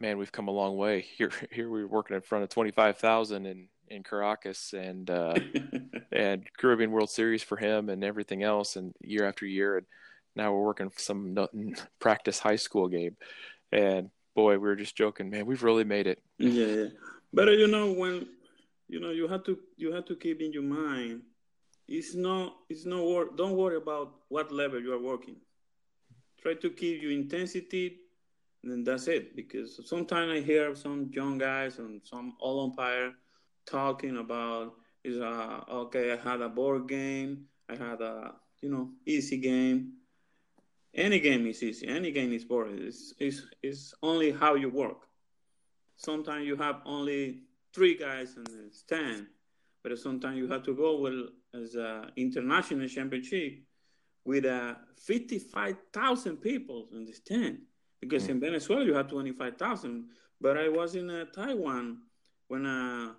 man 0.00 0.18
we've 0.18 0.32
come 0.32 0.48
a 0.48 0.52
long 0.52 0.76
way 0.76 1.00
here 1.18 1.32
here 1.50 1.70
we 1.70 1.82
were 1.82 1.88
working 1.88 2.16
in 2.16 2.22
front 2.22 2.44
of 2.44 2.50
25,000 2.50 3.46
in 3.46 3.68
in 3.88 4.02
Caracas 4.02 4.72
and 4.72 5.10
uh 5.10 5.34
and 6.12 6.44
Caribbean 6.56 6.90
World 6.90 7.10
Series 7.10 7.42
for 7.42 7.56
him 7.56 7.88
and 7.88 8.04
everything 8.04 8.42
else 8.42 8.76
and 8.76 8.94
year 9.00 9.26
after 9.26 9.46
year 9.46 9.78
and 9.78 9.86
now 10.34 10.52
we're 10.52 10.64
working 10.64 10.90
some 10.96 11.36
practice 11.98 12.38
high 12.38 12.56
school 12.56 12.88
game 12.88 13.16
and 13.72 14.10
boy 14.34 14.52
we 14.52 14.58
were 14.58 14.76
just 14.76 14.96
joking 14.96 15.30
man 15.30 15.46
we've 15.46 15.62
really 15.62 15.84
made 15.84 16.06
it 16.06 16.22
yeah, 16.38 16.66
yeah. 16.66 16.86
but 17.32 17.48
uh, 17.48 17.52
you 17.52 17.66
know 17.66 17.90
when 17.92 18.26
you 18.88 19.00
know 19.00 19.10
you 19.10 19.26
have 19.26 19.44
to 19.44 19.58
you 19.76 19.92
have 19.92 20.04
to 20.04 20.14
keep 20.14 20.42
in 20.42 20.52
your 20.52 20.62
mind 20.62 21.22
it's 21.88 22.14
not 22.14 22.54
it's 22.68 22.84
not 22.84 23.02
wor- 23.02 23.30
don't 23.36 23.56
worry 23.56 23.76
about 23.76 24.12
what 24.28 24.52
level 24.52 24.80
you 24.80 24.92
are 24.92 25.02
working 25.02 25.36
try 26.42 26.52
to 26.54 26.70
keep 26.70 27.02
your 27.02 27.12
intensity 27.12 28.00
and 28.72 28.86
that's 28.86 29.08
it. 29.08 29.34
Because 29.36 29.80
sometimes 29.88 30.32
I 30.32 30.40
hear 30.40 30.74
some 30.74 31.10
young 31.12 31.38
guys 31.38 31.78
and 31.78 32.00
some 32.04 32.34
old 32.40 32.70
umpire 32.70 33.12
talking 33.66 34.16
about 34.18 34.74
is 35.04 35.20
uh 35.20 35.60
okay, 35.68 36.12
I 36.12 36.16
had 36.16 36.40
a 36.40 36.48
board 36.48 36.88
game, 36.88 37.46
I 37.68 37.76
had 37.76 38.00
a 38.00 38.34
you 38.60 38.70
know 38.70 38.90
easy 39.04 39.38
game. 39.38 39.92
Any 40.94 41.20
game 41.20 41.46
is 41.46 41.62
easy. 41.62 41.86
Any 41.86 42.10
game 42.10 42.32
is 42.32 42.44
boring. 42.44 42.78
It's, 42.80 43.12
it's, 43.18 43.42
it's 43.62 43.94
only 44.02 44.30
how 44.30 44.54
you 44.54 44.70
work. 44.70 45.02
Sometimes 45.98 46.46
you 46.46 46.56
have 46.56 46.80
only 46.86 47.42
three 47.74 47.98
guys 47.98 48.34
and 48.36 48.48
it's 48.66 48.82
ten, 48.82 49.26
but 49.82 49.98
sometimes 49.98 50.38
you 50.38 50.48
have 50.48 50.62
to 50.62 50.74
go 50.74 50.98
well 50.98 51.28
as 51.52 51.74
a 51.74 52.10
international 52.16 52.88
championship 52.88 53.58
with 54.24 54.46
uh, 54.46 54.74
55,000 54.96 56.38
people 56.38 56.88
in 56.92 57.04
this 57.04 57.20
ten 57.20 57.62
because 58.00 58.26
mm. 58.26 58.30
in 58.30 58.40
Venezuela 58.40 58.84
you 58.84 58.94
have 58.94 59.08
25,000. 59.08 60.04
But 60.40 60.56
I 60.56 60.68
was 60.68 60.94
in 60.94 61.10
uh, 61.10 61.26
Taiwan 61.26 61.98
when 62.48 62.66
I 62.66 63.12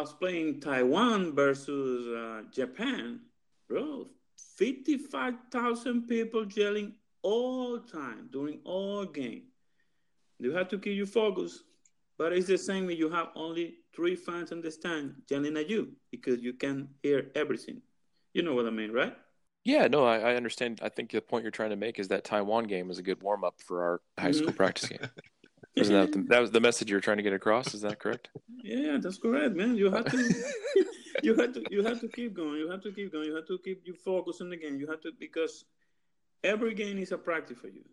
was 0.00 0.12
playing 0.12 0.60
Taiwan 0.60 1.34
versus 1.34 2.06
uh, 2.08 2.42
Japan, 2.50 3.20
bro. 3.68 4.08
55,000 4.56 6.06
people 6.06 6.46
yelling 6.46 6.94
all 7.22 7.78
time 7.78 8.28
during 8.32 8.60
all 8.64 9.04
game. 9.04 9.44
You 10.38 10.52
have 10.52 10.68
to 10.68 10.78
keep 10.78 10.96
your 10.96 11.06
focus, 11.06 11.62
but 12.18 12.32
it's 12.32 12.46
the 12.46 12.58
same 12.58 12.86
when 12.86 12.96
you 12.96 13.08
have 13.08 13.28
only 13.34 13.76
three 13.94 14.16
fans 14.16 14.52
in 14.52 14.60
the 14.60 14.70
stand 14.70 15.14
yelling 15.28 15.56
at 15.56 15.70
you 15.70 15.92
because 16.10 16.40
you 16.40 16.52
can 16.52 16.88
hear 17.02 17.30
everything. 17.34 17.80
You 18.32 18.42
know 18.42 18.54
what 18.54 18.66
I 18.66 18.70
mean, 18.70 18.92
right? 18.92 19.16
Yeah, 19.64 19.86
no, 19.86 20.04
I, 20.04 20.18
I, 20.18 20.36
understand. 20.36 20.80
I 20.82 20.90
think 20.90 21.10
the 21.10 21.22
point 21.22 21.42
you're 21.42 21.50
trying 21.50 21.70
to 21.70 21.76
make 21.76 21.98
is 21.98 22.08
that 22.08 22.24
Taiwan 22.24 22.64
game 22.64 22.86
was 22.86 22.98
a 22.98 23.02
good 23.02 23.22
warm 23.22 23.44
up 23.44 23.62
for 23.62 23.82
our 23.82 24.00
high 24.18 24.32
school 24.32 24.48
mm-hmm. 24.48 24.56
practice 24.56 24.88
game. 24.90 24.98
Isn't 25.76 25.94
that 25.94 26.12
the, 26.18 26.22
that 26.28 26.40
was 26.40 26.50
the 26.50 26.60
message 26.60 26.90
you're 26.90 27.00
trying 27.00 27.16
to 27.18 27.22
get 27.22 27.32
across? 27.32 27.74
Is 27.74 27.82
that 27.82 27.98
correct? 27.98 28.28
Yeah, 28.62 28.98
that's 29.00 29.18
correct, 29.18 29.54
man. 29.56 29.76
You 29.76 29.90
have 29.90 30.06
to, 30.06 30.18
you 31.22 31.34
have 31.34 31.52
to, 31.54 31.64
you 31.70 31.84
have 31.84 32.00
to 32.00 32.08
keep 32.08 32.34
going. 32.34 32.56
You 32.56 32.70
have 32.70 32.82
to 32.82 32.92
keep 32.92 33.12
going. 33.12 33.26
You 33.26 33.34
have 33.34 33.46
to 33.46 33.58
keep 33.58 33.82
you 33.84 33.94
focus 33.94 34.40
on 34.40 34.50
the 34.50 34.56
game. 34.56 34.78
You 34.78 34.86
have 34.86 35.00
to 35.02 35.12
because 35.18 35.64
every 36.42 36.74
game 36.74 36.98
is 36.98 37.12
a 37.12 37.18
practice 37.18 37.58
for 37.58 37.68
you. 37.68 37.84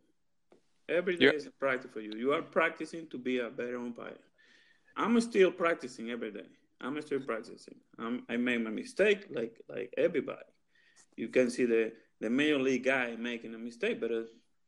Every 0.90 1.16
day 1.16 1.26
yep. 1.26 1.36
is 1.36 1.46
a 1.46 1.52
practice 1.52 1.92
for 1.92 2.02
you. 2.02 2.12
You 2.18 2.34
are 2.34 2.42
practicing 2.42 3.08
to 3.08 3.18
be 3.18 3.40
a 3.40 3.50
better 3.50 3.78
umpire. 3.78 4.20
I'm 4.98 5.20
still 5.22 5.52
practicing 5.52 6.12
every 6.12 6.32
day. 6.32 6.50
I'm 6.82 7.02
still 7.02 7.22
practicing. 7.22 7.76
I'm, 7.98 8.24
I 8.28 8.38
make 8.38 8.62
my 8.62 8.72
mistake 8.72 9.28
like 9.30 9.62
like 9.70 9.94
everybody 9.98 10.44
you 11.16 11.28
can 11.28 11.50
see 11.50 11.66
the 11.66 11.94
the 12.20 12.30
major 12.30 12.60
league 12.60 12.84
guy 12.84 13.16
making 13.16 13.54
a 13.56 13.58
mistake, 13.58 14.00
but 14.00 14.12
uh, 14.12 14.24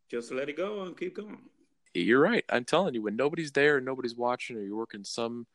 just 0.10 0.32
let 0.32 0.50
it 0.50 0.58
go 0.58 0.82
and 0.84 0.98
keep 0.98 1.15
going. 1.15 1.43
You're 1.93 2.21
right. 2.21 2.43
I'm 2.50 2.65
telling 2.65 2.93
you, 2.93 3.01
when 3.01 3.15
nobody's 3.15 3.51
there 3.51 3.77
and 3.77 3.85
nobody's 3.85 4.15
watching, 4.15 4.57
or 4.57 4.62
you're 4.62 4.75
working 4.75 5.03
some 5.03 5.45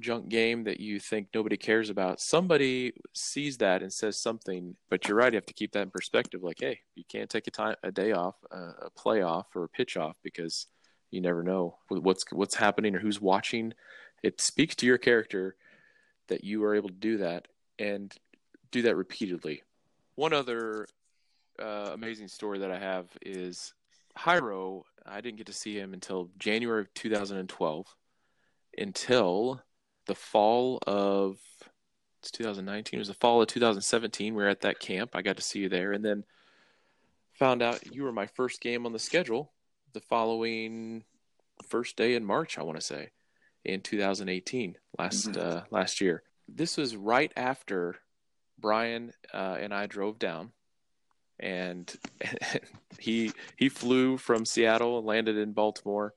junk 0.00 0.28
game 0.28 0.64
that 0.64 0.78
you 0.78 1.00
think 1.00 1.28
nobody 1.34 1.56
cares 1.56 1.90
about, 1.90 2.20
somebody 2.20 2.92
sees 3.14 3.58
that 3.58 3.82
and 3.82 3.92
says 3.92 4.18
something. 4.20 4.76
But 4.90 5.08
you're 5.08 5.16
right. 5.16 5.32
You 5.32 5.36
have 5.38 5.46
to 5.46 5.54
keep 5.54 5.72
that 5.72 5.82
in 5.82 5.90
perspective. 5.90 6.42
Like, 6.42 6.58
hey, 6.60 6.80
you 6.94 7.04
can't 7.08 7.30
take 7.30 7.46
a 7.46 7.50
time, 7.50 7.76
a 7.82 7.90
day 7.90 8.12
off, 8.12 8.36
a 8.50 8.90
play 8.90 9.22
off, 9.22 9.46
or 9.54 9.64
a 9.64 9.68
pitch 9.68 9.96
off 9.96 10.16
because 10.22 10.66
you 11.10 11.20
never 11.20 11.42
know 11.42 11.78
what's 11.88 12.24
what's 12.32 12.54
happening 12.54 12.94
or 12.94 12.98
who's 12.98 13.20
watching. 13.20 13.72
It 14.22 14.40
speaks 14.40 14.74
to 14.76 14.86
your 14.86 14.98
character 14.98 15.56
that 16.28 16.44
you 16.44 16.62
are 16.64 16.74
able 16.74 16.88
to 16.88 16.94
do 16.94 17.18
that 17.18 17.48
and 17.78 18.14
do 18.70 18.82
that 18.82 18.96
repeatedly 18.96 19.62
one 20.18 20.32
other 20.32 20.88
uh, 21.62 21.90
amazing 21.94 22.26
story 22.26 22.58
that 22.58 22.72
I 22.72 22.78
have 22.80 23.06
is 23.24 23.72
Jairo. 24.18 24.82
I 25.06 25.20
didn't 25.20 25.38
get 25.38 25.46
to 25.46 25.52
see 25.52 25.78
him 25.78 25.94
until 25.94 26.30
January 26.38 26.82
of 26.82 26.92
2012, 26.94 27.96
until 28.76 29.62
the 30.06 30.14
fall 30.14 30.78
of 30.86 31.38
it's 32.20 32.30
2019. 32.32 32.98
It 32.98 33.00
was 33.00 33.08
the 33.08 33.14
fall 33.14 33.40
of 33.40 33.48
2017. 33.48 34.34
We 34.34 34.42
were 34.42 34.48
at 34.48 34.62
that 34.62 34.80
camp. 34.80 35.10
I 35.14 35.22
got 35.22 35.36
to 35.36 35.42
see 35.42 35.60
you 35.60 35.68
there, 35.68 35.92
and 35.92 36.04
then 36.04 36.24
found 37.34 37.62
out 37.62 37.94
you 37.94 38.02
were 38.02 38.12
my 38.12 38.26
first 38.26 38.60
game 38.60 38.84
on 38.84 38.92
the 38.92 38.98
schedule 38.98 39.52
the 39.92 40.00
following 40.00 41.04
first 41.68 41.96
day 41.96 42.14
in 42.14 42.24
March. 42.24 42.58
I 42.58 42.62
want 42.62 42.78
to 42.78 42.84
say 42.84 43.10
in 43.64 43.80
2018 43.80 44.76
last 44.98 45.28
mm-hmm. 45.28 45.58
uh, 45.58 45.60
last 45.70 46.00
year. 46.00 46.22
This 46.48 46.76
was 46.76 46.96
right 46.96 47.32
after 47.36 47.96
Brian 48.58 49.12
uh, 49.32 49.56
and 49.60 49.72
I 49.72 49.86
drove 49.86 50.18
down, 50.18 50.52
and 51.40 51.92
he 52.98 53.32
he 53.56 53.68
flew 53.68 54.16
from 54.16 54.44
Seattle 54.44 54.98
and 54.98 55.06
landed 55.06 55.36
in 55.36 55.52
Baltimore, 55.52 56.14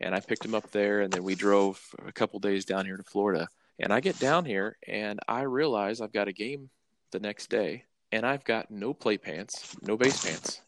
and 0.00 0.14
I 0.14 0.20
picked 0.20 0.44
him 0.44 0.54
up 0.54 0.70
there, 0.70 1.00
and 1.00 1.12
then 1.12 1.22
we 1.22 1.34
drove 1.34 1.80
a 2.06 2.12
couple 2.12 2.38
days 2.40 2.64
down 2.64 2.86
here 2.86 2.96
to 2.96 3.02
Florida. 3.02 3.48
And 3.78 3.92
I 3.92 4.00
get 4.00 4.18
down 4.18 4.44
here, 4.44 4.76
and 4.86 5.20
I 5.26 5.42
realize 5.42 6.00
I've 6.00 6.12
got 6.12 6.28
a 6.28 6.32
game 6.32 6.68
the 7.12 7.20
next 7.20 7.48
day, 7.48 7.84
and 8.12 8.26
I've 8.26 8.44
got 8.44 8.70
no 8.70 8.92
play 8.92 9.16
pants, 9.16 9.74
no 9.80 9.96
base 9.96 10.24
pants. 10.24 10.60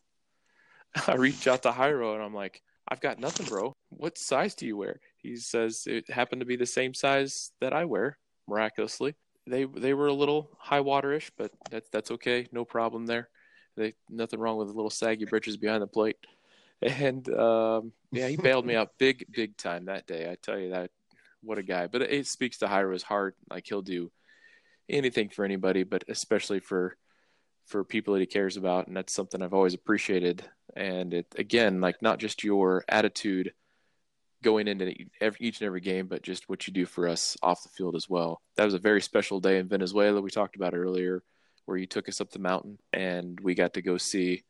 I 1.06 1.14
reach 1.16 1.46
out 1.46 1.62
to 1.64 1.70
Jairo, 1.72 2.14
and 2.14 2.22
I'm 2.22 2.34
like, 2.34 2.62
I've 2.88 3.00
got 3.00 3.18
nothing, 3.18 3.46
bro. 3.46 3.74
What 3.90 4.16
size 4.16 4.54
do 4.54 4.66
you 4.66 4.78
wear? 4.78 5.00
He 5.18 5.36
says 5.36 5.84
it 5.86 6.10
happened 6.10 6.40
to 6.40 6.46
be 6.46 6.56
the 6.56 6.66
same 6.66 6.94
size 6.94 7.52
that 7.60 7.74
I 7.74 7.84
wear, 7.84 8.18
miraculously 8.48 9.14
they 9.46 9.64
they 9.64 9.94
were 9.94 10.06
a 10.06 10.12
little 10.12 10.50
high 10.58 10.80
waterish, 10.80 11.30
but 11.36 11.50
that's 11.70 11.88
that's 11.90 12.10
okay, 12.12 12.46
no 12.52 12.64
problem 12.64 13.06
there. 13.06 13.28
They 13.76 13.94
nothing 14.08 14.40
wrong 14.40 14.58
with 14.58 14.68
the 14.68 14.74
little 14.74 14.90
saggy 14.90 15.24
britches 15.24 15.56
behind 15.56 15.82
the 15.82 15.86
plate. 15.86 16.16
And 16.82 17.28
um, 17.34 17.92
yeah, 18.10 18.28
he 18.28 18.36
bailed 18.36 18.66
me 18.66 18.74
out 18.74 18.90
big 18.98 19.26
big 19.30 19.56
time 19.56 19.86
that 19.86 20.06
day. 20.06 20.30
I 20.30 20.36
tell 20.42 20.58
you 20.58 20.70
that, 20.70 20.90
what 21.42 21.58
a 21.58 21.62
guy. 21.62 21.86
But 21.86 22.02
it 22.02 22.26
speaks 22.26 22.58
to 22.58 22.66
Jairo's 22.66 23.02
heart. 23.02 23.36
Like 23.50 23.66
he'll 23.66 23.82
do 23.82 24.10
anything 24.88 25.28
for 25.28 25.44
anybody, 25.44 25.84
but 25.84 26.04
especially 26.08 26.60
for 26.60 26.96
for 27.66 27.84
people 27.84 28.14
that 28.14 28.20
he 28.20 28.26
cares 28.26 28.56
about, 28.56 28.88
and 28.88 28.96
that's 28.96 29.12
something 29.12 29.40
I've 29.40 29.54
always 29.54 29.74
appreciated. 29.74 30.44
And 30.76 31.14
it 31.14 31.26
again, 31.38 31.80
like 31.80 32.02
not 32.02 32.18
just 32.18 32.44
your 32.44 32.84
attitude 32.88 33.52
going 34.42 34.68
into 34.68 34.92
every, 35.20 35.38
each 35.40 35.60
and 35.60 35.66
every 35.66 35.80
game, 35.80 36.06
but 36.06 36.22
just 36.22 36.48
what 36.48 36.66
you 36.66 36.72
do 36.72 36.84
for 36.84 37.08
us 37.08 37.36
off 37.42 37.62
the 37.62 37.68
field 37.68 37.94
as 37.94 38.08
well. 38.08 38.42
That 38.56 38.64
was 38.64 38.74
a 38.74 38.78
very 38.78 39.00
special 39.00 39.40
day 39.40 39.58
in 39.58 39.68
Venezuela. 39.68 40.20
We 40.20 40.30
talked 40.30 40.56
about 40.56 40.74
earlier, 40.74 41.22
where 41.66 41.76
you 41.76 41.86
took 41.86 42.08
us 42.08 42.20
up 42.20 42.30
the 42.30 42.38
mountain 42.38 42.78
and 42.92 43.38
we 43.40 43.54
got 43.54 43.74
to 43.74 43.82
go 43.82 43.96
see 43.96 44.44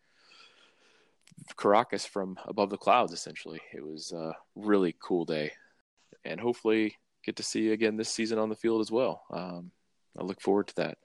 Caracas 1.56 2.06
from 2.06 2.38
above 2.46 2.70
the 2.70 2.76
clouds. 2.76 3.12
Essentially, 3.12 3.60
it 3.72 3.84
was 3.84 4.12
a 4.12 4.34
really 4.54 4.94
cool 5.02 5.24
day, 5.24 5.52
and 6.24 6.40
hopefully 6.40 6.96
get 7.24 7.36
to 7.36 7.42
see 7.42 7.62
you 7.62 7.72
again 7.72 7.96
this 7.96 8.10
season 8.10 8.38
on 8.38 8.48
the 8.48 8.56
field 8.56 8.80
as 8.80 8.90
well. 8.90 9.22
Um, 9.32 9.70
I 10.18 10.22
look 10.22 10.40
forward 10.40 10.68
to 10.68 10.74
that. 10.76 10.98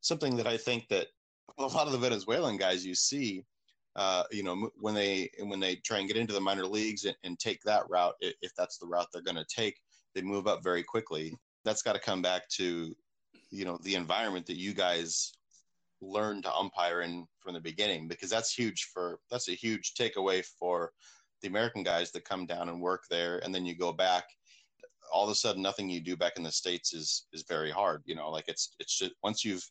Something 0.00 0.36
that 0.36 0.46
I 0.46 0.56
think 0.56 0.88
that 0.88 1.06
a 1.58 1.66
lot 1.66 1.86
of 1.86 1.92
the 1.92 1.98
Venezuelan 1.98 2.56
guys 2.56 2.84
you 2.84 2.94
see 2.94 3.44
uh, 3.98 4.22
you 4.30 4.44
know, 4.44 4.70
when 4.80 4.94
they 4.94 5.28
when 5.40 5.58
they 5.58 5.74
try 5.74 5.98
and 5.98 6.06
get 6.06 6.16
into 6.16 6.32
the 6.32 6.40
minor 6.40 6.64
leagues 6.64 7.04
and, 7.04 7.16
and 7.24 7.36
take 7.36 7.60
that 7.62 7.82
route, 7.90 8.14
if 8.20 8.54
that's 8.56 8.78
the 8.78 8.86
route 8.86 9.08
they're 9.12 9.22
going 9.22 9.36
to 9.36 9.44
take, 9.44 9.80
they 10.14 10.22
move 10.22 10.46
up 10.46 10.62
very 10.62 10.84
quickly. 10.84 11.36
That's 11.64 11.82
got 11.82 11.94
to 11.94 12.00
come 12.00 12.22
back 12.22 12.48
to, 12.50 12.94
you 13.50 13.64
know, 13.64 13.76
the 13.82 13.96
environment 13.96 14.46
that 14.46 14.56
you 14.56 14.72
guys 14.72 15.32
learn 16.00 16.42
to 16.42 16.54
umpire 16.54 17.02
in 17.02 17.26
from 17.40 17.54
the 17.54 17.60
beginning, 17.60 18.08
because 18.08 18.30
that's 18.30 18.52
huge 18.54 18.88
for 18.92 19.18
that's 19.30 19.48
a 19.48 19.52
huge 19.52 19.94
takeaway 19.94 20.44
for 20.44 20.92
the 21.42 21.48
American 21.48 21.82
guys 21.82 22.10
that 22.12 22.24
come 22.24 22.46
down 22.46 22.68
and 22.68 22.80
work 22.80 23.04
there, 23.10 23.38
and 23.44 23.54
then 23.54 23.66
you 23.66 23.76
go 23.76 23.92
back. 23.92 24.24
all 25.12 25.24
of 25.24 25.30
a 25.30 25.34
sudden 25.34 25.62
nothing 25.62 25.88
you 25.88 26.00
do 26.00 26.16
back 26.16 26.36
in 26.36 26.42
the 26.42 26.52
states 26.52 26.92
is 26.94 27.26
is 27.32 27.44
very 27.48 27.70
hard. 27.70 28.02
You 28.04 28.14
know, 28.14 28.30
like 28.30 28.48
it's 28.48 28.74
it's 28.78 28.98
just 28.98 29.12
once 29.22 29.44
you've 29.44 29.68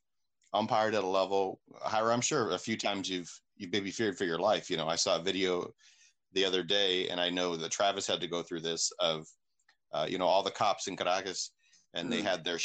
umpired 0.53 0.95
at 0.95 1.03
a 1.03 1.07
level 1.07 1.59
higher, 1.81 2.11
I'm 2.11 2.21
sure 2.21 2.51
a 2.51 2.57
few 2.57 2.77
times 2.77 3.09
you've 3.09 3.31
you 3.57 3.67
maybe 3.71 3.91
feared 3.91 4.17
for 4.17 4.25
your 4.25 4.39
life. 4.39 4.69
You 4.69 4.77
know, 4.77 4.87
I 4.87 4.95
saw 4.95 5.17
a 5.17 5.23
video 5.23 5.71
the 6.33 6.45
other 6.45 6.63
day, 6.63 7.09
and 7.09 7.19
I 7.19 7.29
know 7.29 7.55
that 7.57 7.71
Travis 7.71 8.07
had 8.07 8.21
to 8.21 8.27
go 8.27 8.41
through 8.43 8.61
this 8.61 8.91
of 8.99 9.27
uh, 9.93 10.07
you 10.09 10.17
know 10.17 10.27
all 10.27 10.43
the 10.43 10.51
cops 10.51 10.87
in 10.87 10.95
Caracas, 10.97 11.51
and 11.93 12.07
mm 12.07 12.11
they 12.11 12.21
had 12.21 12.43
their 12.43 12.59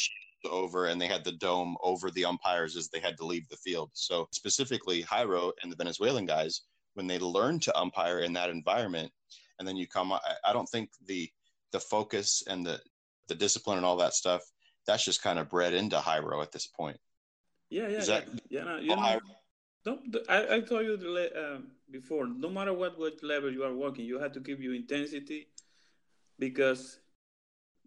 over 0.50 0.86
and 0.86 1.00
they 1.00 1.06
had 1.06 1.24
the 1.24 1.32
dome 1.32 1.76
over 1.82 2.10
the 2.10 2.24
umpires 2.24 2.76
as 2.76 2.88
they 2.88 3.00
had 3.00 3.16
to 3.18 3.26
leave 3.26 3.48
the 3.48 3.56
field. 3.56 3.90
So 3.94 4.28
specifically, 4.32 5.02
Jairo 5.04 5.52
and 5.62 5.70
the 5.70 5.76
Venezuelan 5.76 6.26
guys, 6.26 6.62
when 6.94 7.06
they 7.06 7.18
learn 7.18 7.60
to 7.60 7.78
umpire 7.78 8.20
in 8.20 8.32
that 8.34 8.50
environment, 8.50 9.10
and 9.58 9.66
then 9.66 9.76
you 9.76 9.86
come, 9.86 10.12
I, 10.12 10.20
I 10.44 10.52
don't 10.52 10.68
think 10.68 10.90
the 11.06 11.30
the 11.72 11.80
focus 11.80 12.42
and 12.48 12.66
the 12.66 12.80
the 13.28 13.34
discipline 13.34 13.78
and 13.78 13.86
all 13.86 13.96
that 13.96 14.14
stuff 14.14 14.42
that's 14.86 15.04
just 15.04 15.22
kind 15.22 15.38
of 15.38 15.48
bred 15.48 15.74
into 15.74 15.96
Jairo 15.96 16.42
at 16.42 16.52
this 16.52 16.66
point. 16.66 16.98
Yeah, 17.70 17.88
yeah, 17.88 18.00
that, 18.00 18.28
yeah. 18.50 18.64
yeah 18.64 18.78
you 18.78 18.96
know, 18.96 19.20
don't, 19.84 20.16
I, 20.28 20.56
I 20.56 20.60
told 20.60 20.84
you 20.84 21.30
uh, 21.36 21.58
before, 21.90 22.26
no 22.26 22.48
matter 22.48 22.72
what, 22.72 22.98
what 22.98 23.22
level 23.22 23.50
you 23.50 23.64
are 23.64 23.74
working, 23.74 24.04
you 24.04 24.18
have 24.18 24.32
to 24.32 24.40
give 24.40 24.60
your 24.60 24.74
intensity 24.74 25.48
because 26.38 26.98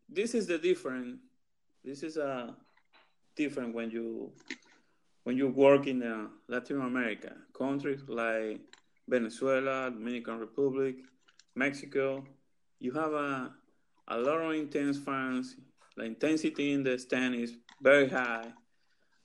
this 0.10 0.34
is 0.34 0.48
the 0.48 0.58
different. 0.58 1.20
This 1.86 2.02
is 2.02 2.18
a 2.18 2.28
uh, 2.28 2.52
different 3.36 3.76
when 3.76 3.92
you 3.92 4.32
when 5.24 5.38
you 5.38 5.50
work 5.50 5.86
in 5.86 6.02
uh, 6.02 6.30
Latin 6.48 6.82
America 6.82 7.34
countries 7.56 8.02
like 8.08 8.60
Venezuela, 9.08 9.92
Dominican 9.92 10.40
Republic, 10.40 10.96
Mexico. 11.54 12.26
You 12.80 12.92
have 12.94 13.14
a 13.14 13.54
a 14.08 14.18
lot 14.18 14.42
of 14.42 14.54
intense 14.54 14.98
fans. 14.98 15.58
The 15.96 16.06
intensity 16.06 16.74
in 16.74 16.82
the 16.82 16.98
stand 16.98 17.36
is 17.36 17.54
very 17.80 18.10
high, 18.10 18.52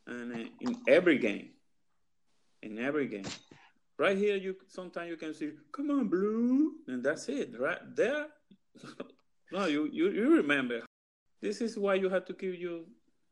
and 0.06 0.34
uh, 0.34 0.48
in 0.60 0.76
every 0.86 1.16
game, 1.16 1.48
in 2.62 2.78
every 2.78 3.08
game. 3.08 3.30
Right 3.98 4.18
here, 4.18 4.36
you 4.36 4.54
sometimes 4.68 5.08
you 5.08 5.16
can 5.16 5.32
see, 5.32 5.52
"Come 5.72 5.90
on, 5.92 6.08
blue," 6.08 6.74
and 6.88 7.02
that's 7.02 7.26
it. 7.30 7.58
Right 7.58 7.80
there, 7.96 8.26
no, 9.50 9.64
you, 9.64 9.88
you 9.90 10.10
you 10.10 10.36
remember. 10.36 10.82
This 11.40 11.60
is 11.60 11.78
why 11.78 11.94
you 11.94 12.08
have 12.08 12.24
to 12.26 12.34
keep 12.34 12.58
you 12.58 12.86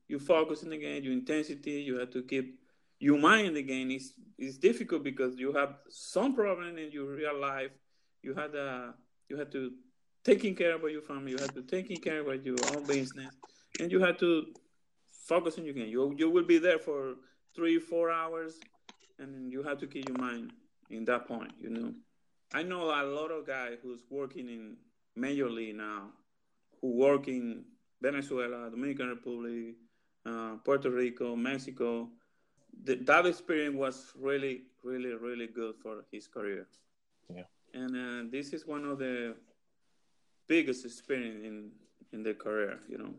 you 0.08 0.18
focus 0.18 0.62
in 0.62 0.70
the 0.70 0.78
game, 0.78 1.04
your 1.04 1.12
intensity. 1.12 1.82
You 1.82 1.98
have 1.98 2.10
to 2.10 2.22
keep 2.22 2.58
your 2.98 3.18
mind 3.18 3.46
in 3.48 3.54
the 3.54 3.62
game. 3.62 3.90
It's 3.90 4.12
it's 4.38 4.56
difficult 4.56 5.04
because 5.04 5.38
you 5.38 5.52
have 5.52 5.76
some 5.88 6.34
problem 6.34 6.78
in 6.78 6.90
your 6.90 7.06
real 7.06 7.38
life. 7.38 7.70
You 8.22 8.34
had 8.34 8.54
a 8.54 8.94
you 9.28 9.36
had 9.36 9.52
to 9.52 9.72
taking 10.24 10.54
care 10.54 10.74
about 10.74 10.92
your 10.92 11.02
family, 11.02 11.32
you 11.32 11.38
have 11.38 11.54
to 11.54 11.62
taking 11.62 11.98
care 11.98 12.20
about 12.20 12.44
your 12.44 12.56
own 12.74 12.84
business, 12.84 13.34
and 13.80 13.90
you 13.92 14.00
have 14.00 14.18
to 14.18 14.46
focus 15.26 15.58
on 15.58 15.64
your 15.64 15.74
game. 15.74 15.88
You 15.88 16.14
you 16.16 16.30
will 16.30 16.44
be 16.44 16.58
there 16.58 16.78
for 16.78 17.14
three 17.54 17.78
four 17.78 18.10
hours, 18.10 18.58
and 19.18 19.52
you 19.52 19.62
have 19.62 19.78
to 19.78 19.86
keep 19.86 20.08
your 20.08 20.18
mind 20.18 20.52
in 20.90 21.04
that 21.04 21.28
point. 21.28 21.52
You 21.58 21.70
know, 21.70 21.92
I 22.52 22.62
know 22.62 22.84
a 22.84 23.04
lot 23.04 23.30
of 23.30 23.46
guys 23.46 23.78
who's 23.82 24.00
working 24.10 24.48
in 24.48 24.76
major 25.14 25.50
league 25.50 25.76
now, 25.76 26.10
who 26.80 26.96
work 26.96 27.28
in 27.28 27.64
Venezuela, 28.00 28.70
Dominican 28.70 29.08
Republic, 29.08 29.74
uh, 30.26 30.56
Puerto 30.64 30.90
Rico, 30.90 31.36
Mexico. 31.36 32.08
The, 32.84 32.96
that 32.96 33.26
experience 33.26 33.76
was 33.76 34.12
really, 34.16 34.62
really, 34.84 35.14
really 35.14 35.48
good 35.48 35.74
for 35.82 36.04
his 36.12 36.28
career. 36.28 36.66
Yeah. 37.34 37.42
And 37.74 37.96
uh, 37.96 38.30
this 38.30 38.52
is 38.52 38.66
one 38.66 38.84
of 38.84 38.98
the 38.98 39.34
biggest 40.46 40.84
experience 40.84 41.44
in 41.44 41.70
in 42.12 42.22
their 42.22 42.34
career. 42.34 42.80
You 42.88 42.98
know, 42.98 43.14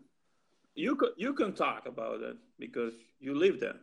you 0.75 0.95
can 0.95 1.09
you 1.17 1.33
can 1.33 1.53
talk 1.53 1.85
about 1.85 2.21
it 2.21 2.37
because 2.57 2.93
you 3.19 3.35
live 3.35 3.59
there. 3.59 3.79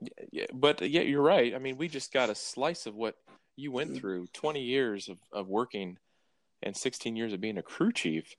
Yeah, 0.00 0.24
yeah, 0.32 0.46
but 0.52 0.82
yeah, 0.82 1.02
you're 1.02 1.22
right. 1.22 1.54
I 1.54 1.58
mean, 1.58 1.76
we 1.76 1.88
just 1.88 2.12
got 2.12 2.30
a 2.30 2.34
slice 2.34 2.86
of 2.86 2.94
what 2.94 3.16
you 3.56 3.72
went 3.72 3.90
mm-hmm. 3.90 4.00
through. 4.00 4.26
Twenty 4.32 4.62
years 4.62 5.08
of 5.08 5.18
of 5.32 5.48
working, 5.48 5.98
and 6.62 6.76
sixteen 6.76 7.16
years 7.16 7.32
of 7.32 7.40
being 7.40 7.58
a 7.58 7.62
crew 7.62 7.92
chief. 7.92 8.34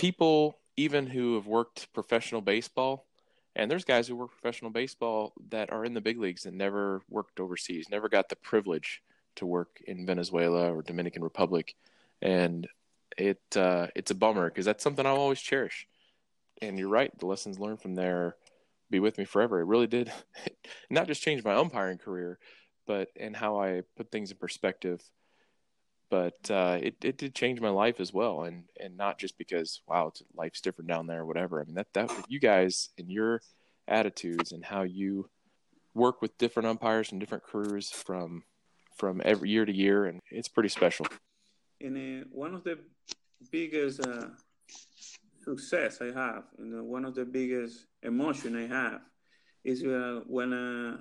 People, 0.00 0.56
even 0.78 1.06
who 1.06 1.34
have 1.34 1.46
worked 1.46 1.92
professional 1.92 2.40
baseball, 2.40 3.06
and 3.54 3.70
there's 3.70 3.84
guys 3.84 4.08
who 4.08 4.16
work 4.16 4.30
professional 4.30 4.70
baseball 4.70 5.34
that 5.50 5.70
are 5.70 5.84
in 5.84 5.92
the 5.92 6.00
big 6.00 6.18
leagues 6.18 6.46
and 6.46 6.56
never 6.56 7.02
worked 7.10 7.38
overseas, 7.38 7.90
never 7.90 8.08
got 8.08 8.30
the 8.30 8.36
privilege 8.36 9.02
to 9.36 9.44
work 9.44 9.82
in 9.86 10.06
Venezuela 10.06 10.74
or 10.74 10.80
Dominican 10.80 11.22
Republic, 11.22 11.74
and 12.22 12.66
it 13.18 13.42
uh, 13.54 13.88
it's 13.94 14.10
a 14.10 14.14
bummer 14.14 14.48
because 14.48 14.64
that's 14.64 14.82
something 14.82 15.04
I'll 15.04 15.16
always 15.16 15.38
cherish. 15.38 15.86
And 16.62 16.78
you're 16.78 16.88
right, 16.88 17.12
the 17.18 17.26
lessons 17.26 17.58
learned 17.58 17.82
from 17.82 17.94
there 17.94 18.36
be 18.88 19.00
with 19.00 19.18
me 19.18 19.26
forever. 19.26 19.60
It 19.60 19.66
really 19.66 19.86
did 19.86 20.10
not 20.88 21.08
just 21.08 21.20
change 21.20 21.44
my 21.44 21.56
umpiring 21.56 21.98
career, 21.98 22.38
but 22.86 23.10
and 23.20 23.36
how 23.36 23.60
I 23.60 23.82
put 23.98 24.10
things 24.10 24.30
in 24.30 24.38
perspective. 24.38 25.02
But 26.10 26.50
uh, 26.50 26.78
it 26.82 26.96
it 27.02 27.18
did 27.18 27.34
change 27.34 27.60
my 27.60 27.70
life 27.70 28.00
as 28.00 28.12
well, 28.12 28.42
and 28.42 28.64
and 28.78 28.96
not 28.96 29.18
just 29.18 29.38
because 29.38 29.80
wow, 29.86 30.12
life's 30.34 30.60
different 30.60 30.88
down 30.88 31.06
there 31.06 31.20
or 31.20 31.26
whatever. 31.26 31.60
I 31.60 31.64
mean 31.64 31.76
that 31.76 31.92
that 31.94 32.10
you 32.28 32.40
guys 32.40 32.90
and 32.98 33.10
your 33.10 33.40
attitudes 33.86 34.52
and 34.52 34.64
how 34.64 34.82
you 34.82 35.28
work 35.94 36.20
with 36.20 36.36
different 36.38 36.68
umpires 36.68 37.12
and 37.12 37.20
different 37.20 37.44
crews 37.44 37.90
from 37.90 38.42
from 38.96 39.22
every 39.24 39.50
year 39.50 39.64
to 39.64 39.72
year, 39.72 40.06
and 40.06 40.20
it's 40.30 40.48
pretty 40.48 40.68
special. 40.68 41.06
And 41.80 41.96
uh, 41.96 42.26
one 42.32 42.54
of 42.54 42.64
the 42.64 42.78
biggest 43.50 44.00
uh, 44.00 44.26
success 45.44 46.00
I 46.00 46.12
have, 46.12 46.44
and 46.58 46.86
one 46.86 47.04
of 47.04 47.14
the 47.14 47.24
biggest 47.24 47.86
emotion 48.02 48.56
I 48.56 48.66
have, 48.66 49.00
is 49.64 49.82
uh, 49.84 50.20
when 50.26 50.52
uh, 50.52 50.98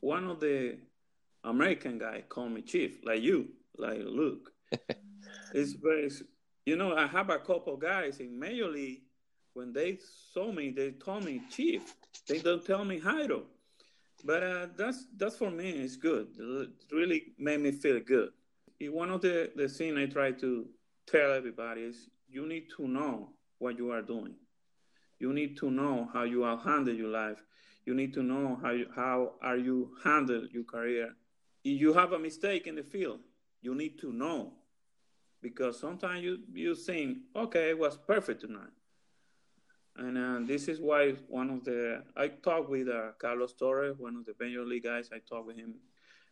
one 0.00 0.28
of 0.28 0.40
the 0.40 0.78
American 1.44 1.98
guy 1.98 2.24
called 2.28 2.52
me 2.52 2.62
chief, 2.62 2.98
like 3.04 3.22
you, 3.22 3.48
like 3.76 4.00
look, 4.04 4.50
it's 5.54 5.72
very, 5.72 6.10
you 6.66 6.76
know, 6.76 6.96
I 6.96 7.06
have 7.06 7.30
a 7.30 7.38
couple 7.38 7.76
guys 7.76 8.18
in 8.20 8.38
Major 8.38 8.68
League. 8.68 9.02
When 9.54 9.72
they 9.72 9.98
saw 10.32 10.50
me, 10.50 10.70
they 10.70 10.92
told 10.92 11.24
me 11.24 11.42
chief. 11.50 11.94
They 12.26 12.38
don't 12.38 12.64
tell 12.64 12.84
me 12.84 13.00
Jairo. 13.00 13.42
But 14.24 14.42
uh, 14.42 14.66
that's 14.76 15.06
that's 15.16 15.36
for 15.36 15.50
me. 15.50 15.70
It's 15.70 15.96
good. 15.96 16.28
It 16.38 16.70
really 16.90 17.34
made 17.38 17.60
me 17.60 17.72
feel 17.72 18.00
good. 18.00 18.30
One 18.80 19.10
of 19.10 19.20
the 19.20 19.50
the 19.54 19.68
things 19.68 19.98
I 19.98 20.06
try 20.06 20.32
to 20.32 20.66
tell 21.06 21.32
everybody 21.32 21.82
is 21.82 22.08
you 22.28 22.46
need 22.46 22.68
to 22.76 22.88
know 22.88 23.30
what 23.58 23.76
you 23.76 23.90
are 23.90 24.02
doing. 24.02 24.34
You 25.18 25.32
need 25.32 25.56
to 25.58 25.70
know 25.70 26.08
how 26.12 26.24
you 26.24 26.44
are 26.44 26.56
handle 26.56 26.94
your 26.94 27.08
life. 27.08 27.42
You 27.84 27.94
need 27.94 28.14
to 28.14 28.22
know 28.22 28.58
how 28.62 28.70
you, 28.70 28.86
how 28.94 29.32
are 29.42 29.56
you 29.56 29.92
handle 30.02 30.46
your 30.50 30.64
career. 30.64 31.14
If 31.64 31.80
you 31.80 31.92
have 31.92 32.12
a 32.12 32.18
mistake 32.18 32.66
in 32.66 32.76
the 32.76 32.82
field, 32.82 33.20
you 33.62 33.74
need 33.74 33.98
to 34.00 34.12
know 34.12 34.52
because 35.40 35.80
sometimes 35.80 36.22
you 36.22 36.40
you 36.52 36.74
think, 36.74 37.18
okay, 37.34 37.70
it 37.70 37.78
was 37.78 37.96
perfect 37.96 38.42
tonight. 38.42 38.74
And 39.96 40.16
uh, 40.16 40.46
this 40.46 40.68
is 40.68 40.80
why 40.80 41.12
one 41.28 41.50
of 41.50 41.64
the 41.64 42.02
I 42.16 42.28
talked 42.28 42.68
with 42.68 42.88
uh, 42.88 43.12
Carlos 43.18 43.54
Torres, 43.54 43.96
one 43.98 44.16
of 44.16 44.24
the 44.26 44.34
major 44.38 44.64
league 44.64 44.84
guys. 44.84 45.10
I 45.12 45.18
talked 45.18 45.46
with 45.46 45.56
him, 45.56 45.74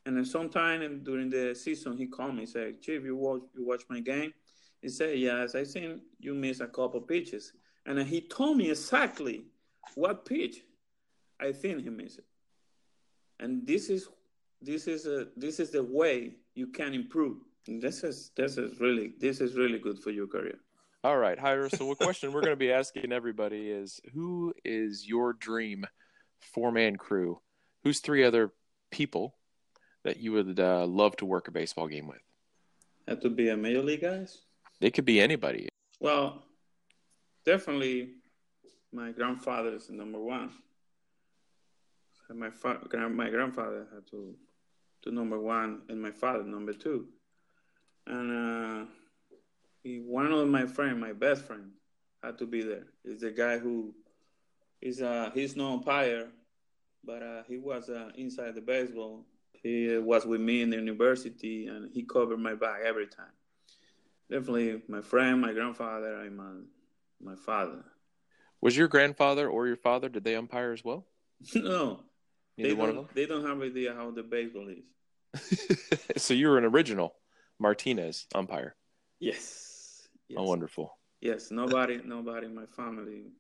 and 0.04 0.16
then 0.16 0.24
sometime 0.24 1.02
during 1.02 1.30
the 1.30 1.54
season, 1.54 1.96
he 1.96 2.06
called 2.06 2.34
me, 2.34 2.40
and 2.40 2.48
said, 2.48 2.80
"Chief, 2.82 3.02
you 3.04 3.16
watch 3.16 3.42
you 3.54 3.66
watch 3.66 3.84
my 3.88 4.00
game." 4.00 4.32
He 4.80 4.88
said, 4.88 5.18
Yes, 5.18 5.54
I 5.54 5.64
seen 5.64 6.00
you 6.18 6.34
miss 6.34 6.60
a 6.60 6.66
couple 6.66 7.00
pitches. 7.00 7.52
And 7.86 8.00
he 8.02 8.20
told 8.22 8.56
me 8.56 8.70
exactly 8.70 9.44
what 9.94 10.24
pitch 10.24 10.62
I 11.40 11.52
think 11.52 11.82
he 11.82 11.90
missed. 11.90 12.20
And 13.38 13.66
this 13.66 13.88
is 13.88 14.08
this 14.62 14.86
is 14.86 15.06
a 15.06 15.28
this 15.36 15.60
is 15.60 15.70
the 15.70 15.82
way 15.82 16.34
you 16.54 16.66
can 16.66 16.94
improve. 16.94 17.38
This 17.66 18.04
is 18.04 18.30
this 18.36 18.58
is 18.58 18.80
really 18.80 19.14
this 19.18 19.40
is 19.40 19.54
really 19.54 19.78
good 19.78 19.98
for 19.98 20.10
your 20.10 20.26
career. 20.26 20.58
All 21.02 21.16
right, 21.16 21.38
Jairo. 21.38 21.74
So, 21.74 21.90
a 21.90 21.96
question 21.96 22.32
we're 22.32 22.42
going 22.42 22.52
to 22.52 22.56
be 22.56 22.72
asking 22.72 23.12
everybody 23.12 23.70
is: 23.70 24.00
Who 24.12 24.52
is 24.64 25.08
your 25.08 25.32
dream 25.32 25.86
four-man 26.40 26.96
crew? 26.96 27.40
Who's 27.84 28.00
three 28.00 28.24
other 28.24 28.52
people 28.90 29.34
that 30.04 30.18
you 30.18 30.32
would 30.32 30.60
uh, 30.60 30.86
love 30.86 31.16
to 31.16 31.24
work 31.26 31.48
a 31.48 31.50
baseball 31.50 31.88
game 31.88 32.06
with? 32.06 32.20
Have 33.08 33.20
to 33.20 33.30
be 33.30 33.48
a 33.48 33.56
major 33.56 33.82
league 33.82 34.02
guys. 34.02 34.42
It 34.80 34.92
could 34.92 35.06
be 35.06 35.20
anybody. 35.20 35.68
Well, 36.00 36.42
definitely, 37.46 38.10
my 38.92 39.12
grandfather 39.12 39.74
is 39.74 39.88
number 39.88 40.18
one. 40.18 40.50
My 42.28 42.50
fa- 42.50 42.86
my 43.10 43.30
grandfather 43.30 43.86
had 43.92 44.06
to 44.08 44.36
to 45.02 45.10
number 45.10 45.38
one, 45.38 45.82
and 45.88 46.00
my 46.00 46.10
father 46.10 46.44
number 46.44 46.72
two. 46.72 47.08
And 48.06 48.30
uh, 48.30 48.86
he, 49.82 49.98
one 49.98 50.32
of 50.32 50.46
my 50.48 50.66
friend, 50.66 51.00
my 51.00 51.12
best 51.12 51.44
friend, 51.44 51.72
had 52.22 52.38
to 52.38 52.46
be 52.46 52.62
there. 52.62 52.86
Is 53.04 53.20
the 53.20 53.30
guy 53.30 53.58
who 53.58 53.94
is 54.80 55.00
uh 55.02 55.30
he's 55.34 55.56
no 55.56 55.74
umpire, 55.74 56.28
but 57.04 57.22
uh, 57.22 57.42
he 57.48 57.58
was 57.58 57.88
uh, 57.88 58.10
inside 58.16 58.54
the 58.54 58.60
baseball. 58.60 59.24
He 59.62 59.96
was 59.98 60.24
with 60.24 60.40
me 60.40 60.62
in 60.62 60.70
the 60.70 60.76
university, 60.76 61.66
and 61.66 61.90
he 61.92 62.02
covered 62.02 62.38
my 62.38 62.54
back 62.54 62.80
every 62.84 63.06
time 63.06 63.32
definitely 64.30 64.80
my 64.88 65.02
friend, 65.02 65.40
my 65.40 65.52
grandfather, 65.52 66.20
and 66.20 66.36
my 66.36 66.52
my 67.20 67.34
father. 67.34 67.84
Was 68.60 68.76
your 68.76 68.88
grandfather 68.88 69.48
or 69.48 69.66
your 69.66 69.76
father 69.76 70.08
did 70.08 70.24
they 70.24 70.36
umpire 70.36 70.72
as 70.72 70.84
well? 70.84 71.06
no, 71.54 72.04
Neither 72.60 72.74
they 72.74 72.80
one 72.80 72.88
of 72.90 72.94
don't. 72.96 73.14
They 73.14 73.26
don't 73.26 73.46
have 73.46 73.62
idea 73.62 73.94
how 73.94 74.10
the 74.10 74.22
baseball 74.22 74.68
is. 74.68 74.84
so 76.22 76.34
you 76.34 76.48
were 76.48 76.58
an 76.58 76.64
original 76.64 77.14
Martinez 77.58 78.26
umpire. 78.34 78.74
Yes. 79.18 80.08
yes. 80.28 80.36
Oh, 80.38 80.44
wonderful. 80.44 80.96
Yes. 81.20 81.50
Nobody. 81.50 82.00
Nobody 82.04 82.46
in 82.46 82.54
my 82.54 82.66
family. 82.66 83.32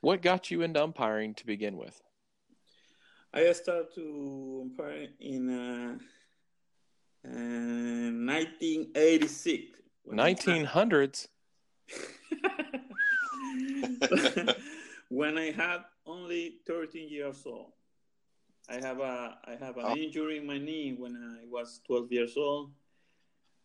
What 0.00 0.22
got 0.22 0.50
you 0.50 0.62
into 0.62 0.82
umpiring 0.82 1.34
to 1.34 1.46
begin 1.46 1.76
with? 1.76 2.00
I 3.32 3.52
started 3.52 3.94
to 3.94 4.62
umpire 4.62 5.08
in 5.20 5.50
uh, 5.50 5.98
uh, 7.24 7.28
1986. 7.28 9.78
1900s. 10.08 11.28
when 15.08 15.38
I 15.38 15.50
had 15.50 15.78
only 16.06 16.60
13 16.66 17.08
years 17.08 17.42
old. 17.46 17.72
I 18.68 18.74
have 18.80 19.00
a 19.00 19.38
I 19.44 19.56
have 19.64 19.76
an 19.76 19.96
injury 19.96 20.38
in 20.38 20.46
my 20.46 20.58
knee 20.58 20.94
when 20.98 21.16
I 21.16 21.46
was 21.48 21.80
12 21.86 22.12
years 22.12 22.36
old, 22.36 22.72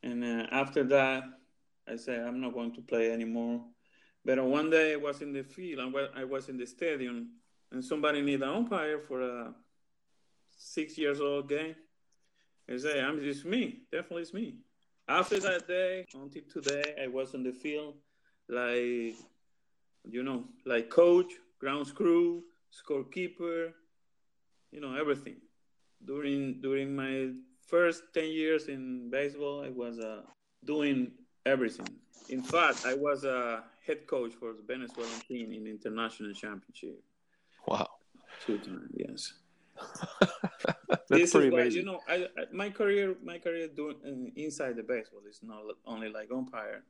and 0.04 0.24
uh, 0.24 0.48
after 0.52 0.84
that, 0.86 1.24
I 1.88 1.96
said 1.96 2.22
I'm 2.22 2.40
not 2.40 2.54
going 2.54 2.74
to 2.76 2.82
play 2.82 3.12
anymore. 3.12 3.66
But 4.24 4.38
uh, 4.40 4.44
one 4.44 4.70
day 4.70 4.94
I 4.94 4.98
was 4.98 5.22
in 5.22 5.34
the 5.34 5.44
field, 5.44 5.80
and 5.80 5.96
I 6.16 6.24
was 6.24 6.50
in 6.50 6.58
the 6.58 6.68
stadium, 6.68 7.30
and 7.72 7.84
somebody 7.84 8.22
need 8.22 8.44
an 8.44 8.50
umpire 8.50 9.00
for 9.00 9.22
a 9.22 9.56
six 10.56 10.98
years 10.98 11.20
old 11.20 11.50
game. 11.50 11.76
I 12.70 12.78
say, 12.78 13.02
I'm 13.02 13.20
just 13.22 13.44
me, 13.44 13.82
definitely 13.92 14.22
it's 14.22 14.34
me. 14.34 14.58
After 15.08 15.40
that 15.40 15.68
day, 15.68 16.06
until 16.14 16.44
today, 16.54 16.96
I 17.02 17.08
was 17.08 17.34
on 17.34 17.44
the 17.44 17.52
field 17.52 17.96
like 18.48 19.16
you 20.10 20.24
know, 20.24 20.46
like 20.66 20.90
coach, 20.90 21.34
grounds 21.60 21.92
crew, 21.92 22.44
scorekeeper, 22.72 23.74
you 24.72 24.80
know, 24.82 24.96
everything. 24.96 25.38
During 26.04 26.62
during 26.62 26.96
my 26.96 27.32
first 27.68 28.04
ten 28.14 28.30
years 28.30 28.68
in 28.68 29.10
baseball, 29.10 29.64
I 29.64 29.70
was 29.70 30.00
uh, 30.00 30.22
doing 30.66 31.12
everything. 31.46 31.96
In 32.30 32.42
fact, 32.42 32.86
I 32.86 32.94
was 32.94 33.24
a 33.24 33.64
head 33.86 34.08
coach 34.08 34.34
for 34.34 34.54
the 34.54 34.64
Venezuelan 34.66 35.20
team 35.28 35.52
in 35.54 35.68
international 35.68 36.34
championship 36.34 36.98
Wow. 37.68 37.88
two 38.46 38.58
times. 38.58 38.90
Yes, 38.96 39.34
That's 40.90 41.10
this 41.10 41.32
pretty 41.32 41.48
is 41.48 41.54
why 41.54 41.60
amazing. 41.62 41.80
you 41.82 41.86
know 41.86 42.00
I, 42.08 42.16
I 42.38 42.44
my 42.52 42.70
career 42.70 43.16
my 43.24 43.38
career 43.38 43.68
doing 43.68 43.98
uh, 44.06 44.32
inside 44.36 44.76
the 44.76 44.84
baseball 44.84 45.22
is 45.30 45.40
not 45.44 45.64
only 45.86 46.10
like 46.10 46.30
umpire. 46.32 46.84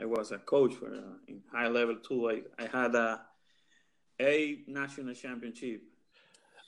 I 0.00 0.06
was 0.06 0.32
a 0.32 0.38
coach 0.38 0.74
for 0.74 0.88
uh, 0.92 1.16
in 1.28 1.42
high 1.52 1.68
level 1.68 1.96
too. 1.96 2.30
I, 2.30 2.42
I 2.62 2.66
had 2.66 2.94
a 2.94 3.20
a 4.20 4.62
national 4.66 5.14
championship. 5.14 5.82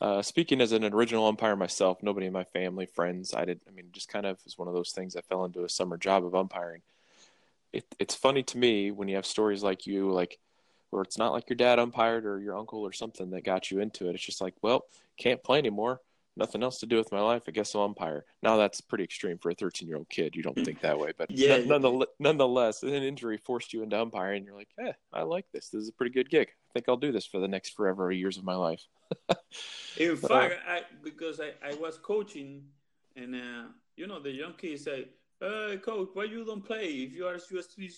Uh, 0.00 0.20
speaking 0.20 0.60
as 0.60 0.72
an 0.72 0.84
original 0.84 1.26
umpire 1.26 1.56
myself, 1.56 2.02
nobody 2.02 2.26
in 2.26 2.32
my 2.32 2.44
family, 2.44 2.86
friends, 2.86 3.32
I 3.34 3.44
did. 3.46 3.60
I 3.66 3.70
mean, 3.70 3.86
just 3.92 4.08
kind 4.08 4.26
of 4.26 4.38
was 4.44 4.58
one 4.58 4.68
of 4.68 4.74
those 4.74 4.90
things. 4.90 5.16
I 5.16 5.22
fell 5.22 5.44
into 5.44 5.64
a 5.64 5.68
summer 5.68 5.96
job 5.96 6.24
of 6.24 6.34
umpiring. 6.34 6.82
It, 7.72 7.86
it's 7.98 8.14
funny 8.14 8.42
to 8.42 8.58
me 8.58 8.90
when 8.90 9.08
you 9.08 9.16
have 9.16 9.26
stories 9.26 9.62
like 9.62 9.86
you, 9.86 10.12
like 10.12 10.38
where 10.90 11.02
it's 11.02 11.18
not 11.18 11.32
like 11.32 11.48
your 11.48 11.56
dad 11.56 11.78
umpired 11.78 12.26
or 12.26 12.38
your 12.40 12.56
uncle 12.56 12.80
or 12.80 12.92
something 12.92 13.30
that 13.30 13.44
got 13.44 13.70
you 13.70 13.80
into 13.80 14.08
it. 14.08 14.14
It's 14.14 14.24
just 14.24 14.40
like, 14.40 14.54
well, 14.62 14.84
can't 15.16 15.42
play 15.42 15.58
anymore. 15.58 16.00
Nothing 16.38 16.62
else 16.62 16.78
to 16.80 16.86
do 16.86 16.96
with 16.96 17.10
my 17.12 17.20
life. 17.20 17.44
I 17.48 17.50
guess 17.50 17.74
I'll 17.74 17.82
umpire. 17.82 18.24
Now 18.42 18.58
that's 18.58 18.80
pretty 18.82 19.04
extreme 19.04 19.38
for 19.38 19.50
a 19.50 19.54
13 19.54 19.88
year 19.88 19.96
old 19.96 20.08
kid. 20.10 20.36
You 20.36 20.42
don't 20.42 20.64
think 20.64 20.80
that 20.82 20.98
way, 20.98 21.12
but 21.16 21.30
Yeah. 21.30 21.56
none- 21.64 21.68
nonetheless, 21.68 22.08
nonetheless, 22.18 22.82
an 22.82 22.90
injury 22.90 23.38
forced 23.38 23.72
you 23.72 23.82
into 23.82 23.98
umpiring. 23.98 24.38
And 24.38 24.46
you're 24.46 24.56
like, 24.56 24.68
eh, 24.78 24.92
I 25.12 25.22
like 25.22 25.46
this. 25.52 25.70
This 25.70 25.82
is 25.82 25.88
a 25.88 25.92
pretty 25.92 26.12
good 26.12 26.28
gig. 26.28 26.48
I 26.48 26.72
think 26.74 26.86
I'll 26.88 26.96
do 26.98 27.12
this 27.12 27.26
for 27.26 27.40
the 27.40 27.48
next 27.48 27.70
forever 27.70 28.12
years 28.12 28.36
of 28.36 28.44
my 28.44 28.54
life. 28.54 28.82
In 29.98 30.16
But, 30.20 30.30
fact, 30.30 30.54
I, 30.68 30.82
because 31.02 31.40
I, 31.40 31.52
I 31.66 31.74
was 31.74 31.96
coaching, 31.96 32.64
and 33.14 33.34
uh, 33.34 33.68
you 33.96 34.06
know 34.06 34.20
the 34.20 34.30
young 34.30 34.54
kids 34.54 34.84
say, 34.84 35.08
"Hey, 35.40 35.78
coach, 35.82 36.10
why 36.12 36.24
you 36.24 36.44
don't 36.44 36.62
play 36.64 36.86
if 37.06 37.12
you 37.14 37.26
are 37.26 37.38
you 37.50 37.58
are 37.58 37.62
still 37.62 37.88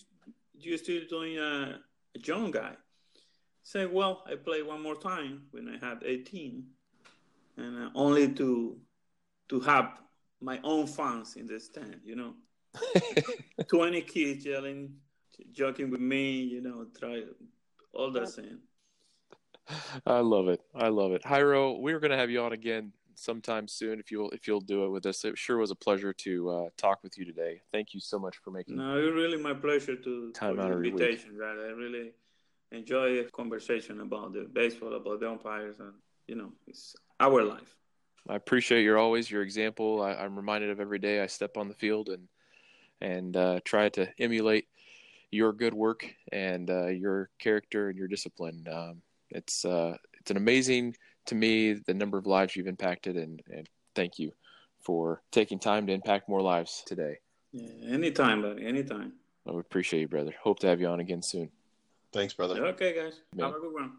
you 0.54 0.74
are 0.74 0.78
still 0.78 1.02
doing 1.08 1.38
uh, 1.38 1.78
a 2.14 2.20
young 2.20 2.52
guy?" 2.52 2.74
Say, 3.64 3.86
"Well, 3.86 4.22
I 4.30 4.36
played 4.36 4.64
one 4.66 4.82
more 4.82 4.94
time 4.94 5.42
when 5.50 5.68
I 5.68 5.84
had 5.84 6.02
18, 6.04 6.64
and 7.58 7.86
uh, 7.86 7.90
only 7.94 8.32
to 8.34 8.78
to 9.48 9.60
have 9.60 9.98
my 10.40 10.60
own 10.62 10.86
fans 10.86 11.36
in 11.36 11.46
the 11.46 11.58
stand, 11.58 12.00
you 12.04 12.14
know, 12.14 12.34
20 13.68 14.02
kids 14.02 14.44
yelling, 14.44 14.94
joking 15.52 15.90
with 15.90 16.00
me, 16.00 16.40
you 16.40 16.60
know, 16.60 16.86
try 16.98 17.22
all 17.92 18.10
that 18.12 18.28
saying." 18.28 18.58
I 20.06 20.20
love 20.20 20.48
it. 20.48 20.62
I 20.74 20.88
love 20.88 21.12
it. 21.12 21.22
Jairo, 21.24 21.78
we're 21.78 22.00
going 22.00 22.10
to 22.10 22.16
have 22.16 22.30
you 22.30 22.40
on 22.40 22.52
again 22.52 22.92
sometime 23.14 23.66
soon 23.66 23.98
if 23.98 24.10
you'll 24.10 24.30
if 24.30 24.46
you'll 24.46 24.60
do 24.60 24.84
it 24.84 24.90
with 24.90 25.04
us. 25.06 25.24
It 25.24 25.36
sure 25.36 25.58
was 25.58 25.70
a 25.70 25.74
pleasure 25.74 26.12
to 26.12 26.50
uh, 26.50 26.68
talk 26.76 27.02
with 27.02 27.18
you 27.18 27.24
today. 27.24 27.60
Thank 27.72 27.92
you 27.92 28.00
so 28.00 28.18
much 28.18 28.36
for 28.38 28.50
making. 28.50 28.76
No, 28.76 28.96
it's 28.96 29.14
really 29.14 29.36
my 29.36 29.54
pleasure 29.54 29.96
to 29.96 30.30
Time 30.32 30.58
out 30.60 30.72
invitation, 30.72 31.36
right? 31.36 31.58
I 31.58 31.72
really 31.72 32.12
enjoy 32.70 33.18
a 33.20 33.24
conversation 33.24 34.00
about 34.00 34.32
the 34.32 34.48
baseball, 34.52 34.94
about 34.94 35.20
the 35.20 35.30
umpires, 35.30 35.80
and 35.80 35.92
you 36.26 36.36
know, 36.36 36.52
it's 36.66 36.94
our 37.20 37.42
life. 37.42 37.76
I 38.28 38.34
appreciate 38.34 38.82
your 38.82 38.98
always 38.98 39.30
your 39.30 39.42
example. 39.42 40.02
I, 40.02 40.12
I'm 40.12 40.36
reminded 40.36 40.70
of 40.70 40.80
every 40.80 40.98
day 40.98 41.22
I 41.22 41.26
step 41.26 41.56
on 41.56 41.68
the 41.68 41.74
field 41.74 42.08
and 42.08 42.28
and 43.00 43.36
uh, 43.36 43.60
try 43.64 43.88
to 43.90 44.08
emulate 44.18 44.66
your 45.30 45.52
good 45.52 45.74
work 45.74 46.06
and 46.32 46.68
uh, 46.70 46.86
your 46.86 47.30
character 47.38 47.88
and 47.88 47.98
your 47.98 48.08
discipline. 48.08 48.66
Um, 48.70 49.02
it's 49.30 49.64
uh, 49.64 49.96
it's 50.20 50.30
an 50.30 50.36
amazing 50.36 50.96
to 51.26 51.34
me 51.34 51.74
the 51.74 51.94
number 51.94 52.18
of 52.18 52.26
lives 52.26 52.56
you've 52.56 52.66
impacted 52.66 53.16
and, 53.16 53.42
and 53.50 53.68
thank 53.94 54.18
you 54.18 54.32
for 54.80 55.22
taking 55.30 55.58
time 55.58 55.86
to 55.86 55.92
impact 55.92 56.28
more 56.28 56.40
lives 56.40 56.82
today. 56.86 57.18
Yeah, 57.52 57.68
anytime, 57.88 58.42
buddy, 58.42 58.66
anytime. 58.66 59.12
I 59.46 59.52
would 59.52 59.60
appreciate 59.60 60.00
you, 60.00 60.08
brother. 60.08 60.34
Hope 60.42 60.58
to 60.60 60.66
have 60.66 60.80
you 60.80 60.88
on 60.88 61.00
again 61.00 61.22
soon. 61.22 61.50
Thanks, 62.12 62.34
brother. 62.34 62.64
Okay, 62.66 62.94
guys, 62.94 63.20
Man. 63.34 63.46
have 63.46 63.56
a 63.56 63.60
good 63.60 63.72
one. 63.72 63.92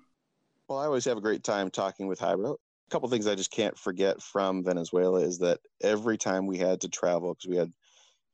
Well, 0.67 0.79
I 0.79 0.85
always 0.85 1.05
have 1.05 1.17
a 1.17 1.21
great 1.21 1.43
time 1.43 1.69
talking 1.69 2.07
with 2.07 2.19
Jairo. 2.19 2.57
A 2.89 2.91
couple 2.91 3.07
things 3.09 3.27
I 3.27 3.35
just 3.35 3.51
can't 3.51 3.77
forget 3.77 4.19
from 4.19 4.63
Venezuela 4.63 5.19
is 5.21 5.37
that 5.39 5.59
every 5.79 6.17
time 6.17 6.47
we 6.47 6.57
had 6.57 6.81
to 6.81 6.89
travel, 6.89 7.35
because 7.35 7.47
we 7.47 7.55
had 7.55 7.71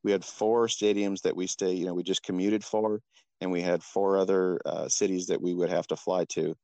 we 0.02 0.14
had 0.14 0.24
four 0.24 0.68
stadiums 0.68 1.24
that 1.24 1.36
we 1.36 1.46
stay, 1.46 1.74
you 1.74 1.86
know, 1.86 1.94
we 1.94 2.04
just 2.04 2.24
commuted 2.24 2.64
for, 2.64 3.02
and 3.42 3.52
we 3.52 3.62
had 3.62 3.84
four 3.84 4.18
other 4.18 4.62
uh, 4.66 4.88
cities 4.88 5.28
that 5.28 5.42
we 5.42 5.54
would 5.54 5.70
have 5.70 5.88
to 5.88 5.98
fly 5.98 6.24
to. 6.30 6.56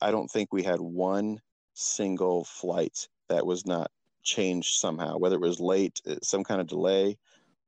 I 0.00 0.12
don't 0.12 0.28
think 0.28 0.52
we 0.52 0.62
had 0.62 0.80
one 0.80 1.40
single 1.74 2.44
flight 2.44 3.08
that 3.28 3.44
was 3.44 3.66
not 3.66 3.90
changed 4.22 4.76
somehow, 4.76 5.18
whether 5.18 5.34
it 5.34 5.40
was 5.40 5.58
late, 5.58 6.00
uh, 6.08 6.14
some 6.22 6.44
kind 6.44 6.60
of 6.60 6.68
delay, 6.68 7.16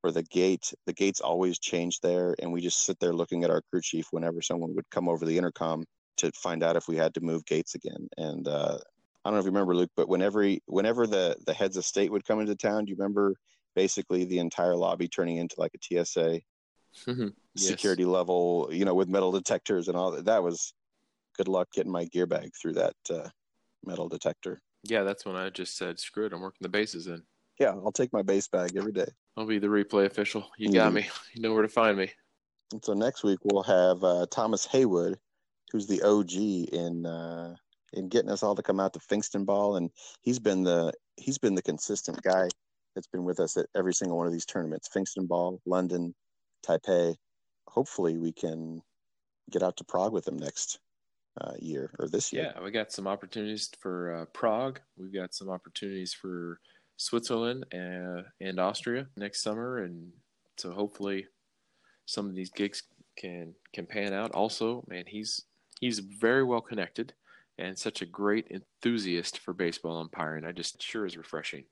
or 0.05 0.13
the 0.13 0.23
gate. 0.23 0.73
The 0.87 0.93
gates 0.93 1.21
always 1.21 1.59
changed 1.59 2.01
there, 2.01 2.37
and 2.39 2.53
we 2.53 2.61
just 2.61 2.87
sit 2.87 3.01
there 3.01 3.13
looking 3.13 3.43
at 3.43 3.51
our 3.51 3.63
crew 3.73 3.81
chief 3.83 4.07
whenever 4.13 4.41
someone 4.41 4.77
would 4.77 4.89
come 4.91 5.09
over 5.09 5.27
the 5.27 5.37
intercom 5.37 5.85
to 6.19 6.31
find 6.31 6.63
out 6.63 6.77
if 6.77 6.87
we 6.87 6.95
had 6.95 7.15
to 7.15 7.21
move 7.21 7.45
gates 7.45 7.75
again. 7.75 8.07
And 8.17 8.47
uh, 8.47 8.79
I 9.25 9.31
don't 9.31 9.35
know 9.35 9.41
if 9.41 9.45
you 9.47 9.51
remember, 9.53 9.75
Luke, 9.75 9.91
but 9.97 10.09
whenever 10.09 10.47
whenever 10.67 11.07
the 11.07 11.37
the 11.47 11.55
heads 11.55 11.77
of 11.77 11.85
state 11.85 12.11
would 12.13 12.25
come 12.27 12.41
into 12.41 12.55
town, 12.57 12.85
do 12.85 12.91
you 12.91 12.97
remember 12.97 13.35
basically 13.75 14.25
the 14.25 14.39
entire 14.39 14.77
lobby 14.77 15.09
turning 15.09 15.39
into 15.39 15.57
like 15.59 15.73
a 15.75 16.05
TSA 16.05 16.41
Yes. 17.57 17.71
security 17.71 18.05
level, 18.05 18.69
you 18.71 18.85
know, 18.85 18.95
with 18.95 19.09
metal 19.09 19.33
detectors 19.33 19.89
and 19.89 19.97
all 19.97 20.11
that? 20.11 20.25
That 20.27 20.43
was 20.43 20.75
good 21.37 21.49
luck 21.49 21.69
getting 21.73 21.93
my 21.93 22.05
gear 22.07 22.27
bag 22.27 22.51
through 22.61 22.75
that 22.75 22.95
uh, 23.11 23.29
metal 23.85 24.09
detector. 24.09 24.61
Yeah, 24.83 25.03
that's 25.05 25.25
when 25.25 25.37
I 25.37 25.51
just 25.51 25.77
said, 25.77 25.99
screw 25.99 26.27
it, 26.27 26.33
I'm 26.33 26.41
working 26.41 26.59
the 26.61 26.69
bases 26.69 27.07
in. 27.07 27.23
Yeah, 27.59 27.71
I'll 27.71 27.93
take 27.93 28.13
my 28.13 28.23
base 28.23 28.49
bag 28.49 28.77
every 28.77 28.93
day. 28.93 29.07
I'll 29.37 29.47
be 29.47 29.59
the 29.59 29.69
replay 29.69 30.05
official. 30.07 30.51
You 30.59 30.71
got 30.71 30.93
Mhm. 30.93 30.97
me. 30.97 31.09
You 31.35 31.43
know 31.43 31.53
where 31.55 31.63
to 31.63 31.69
find 31.69 31.97
me. 31.97 32.11
And 32.73 32.85
so 32.85 32.93
next 32.93 33.25
week 33.25 33.39
we'll 33.45 33.63
have 33.63 34.03
uh, 34.05 34.27
Thomas 34.31 34.67
Haywood, 34.67 35.19
who's 35.73 35.87
the 35.87 36.03
OG 36.03 36.33
in 36.73 37.07
uh, 37.07 37.55
in 37.95 38.09
getting 38.09 38.31
us 38.31 38.43
all 38.43 38.55
to 38.55 38.63
come 38.63 38.81
out 38.81 38.93
to 38.93 38.99
Finkston 38.99 39.45
Ball, 39.45 39.77
and 39.77 39.91
he's 40.23 40.39
been 40.39 40.63
the 40.63 40.93
he's 41.17 41.39
been 41.39 41.55
the 41.55 41.63
consistent 41.63 42.21
guy 42.23 42.49
that's 42.95 43.07
been 43.07 43.25
with 43.25 43.41
us 43.41 43.57
at 43.57 43.67
every 43.77 43.95
single 43.95 44.17
one 44.17 44.27
of 44.27 44.33
these 44.33 44.47
tournaments: 44.47 44.89
Finkston 44.95 45.27
Ball, 45.27 45.61
London, 45.67 46.15
Taipei. 46.67 47.17
Hopefully, 47.69 48.19
we 48.19 48.33
can 48.33 48.83
get 49.51 49.63
out 49.63 49.77
to 49.77 49.85
Prague 49.85 50.13
with 50.13 50.27
him 50.27 50.37
next 50.37 50.79
uh, 51.41 51.53
year 51.59 51.91
or 51.99 52.09
this 52.09 52.33
year. 52.33 52.53
Yeah, 52.55 52.63
we 52.63 52.71
got 52.71 52.93
some 52.93 53.07
opportunities 53.07 53.71
for 53.81 54.15
uh, 54.15 54.25
Prague. 54.27 54.81
We've 54.97 55.15
got 55.15 55.35
some 55.35 55.51
opportunities 55.51 56.13
for 56.13 56.61
Switzerland 56.97 57.67
and, 57.73 58.25
and 58.41 58.61
Austria 58.61 59.07
next 59.17 59.43
summer, 59.43 59.79
and 59.79 60.13
so 60.57 60.73
hopefully 60.73 61.27
some 62.07 62.29
of 62.29 62.35
these 62.35 62.51
gigs 62.51 62.83
can 63.17 63.55
can 63.73 63.87
pan 63.87 64.13
out. 64.13 64.33
Also, 64.33 64.85
man, 64.89 65.05
he's 65.07 65.45
he's 65.81 65.99
very 65.99 66.45
well 66.45 66.61
connected 66.61 67.15
and 67.59 67.79
such 67.79 68.03
a 68.03 68.07
great 68.07 68.47
enthusiast 68.51 69.39
for 69.39 69.53
baseball 69.53 69.99
umpiring. 69.99 70.45
I 70.45 70.53
just 70.53 70.83
sure 70.83 71.07
is 71.07 71.17
refreshing. 71.17 71.65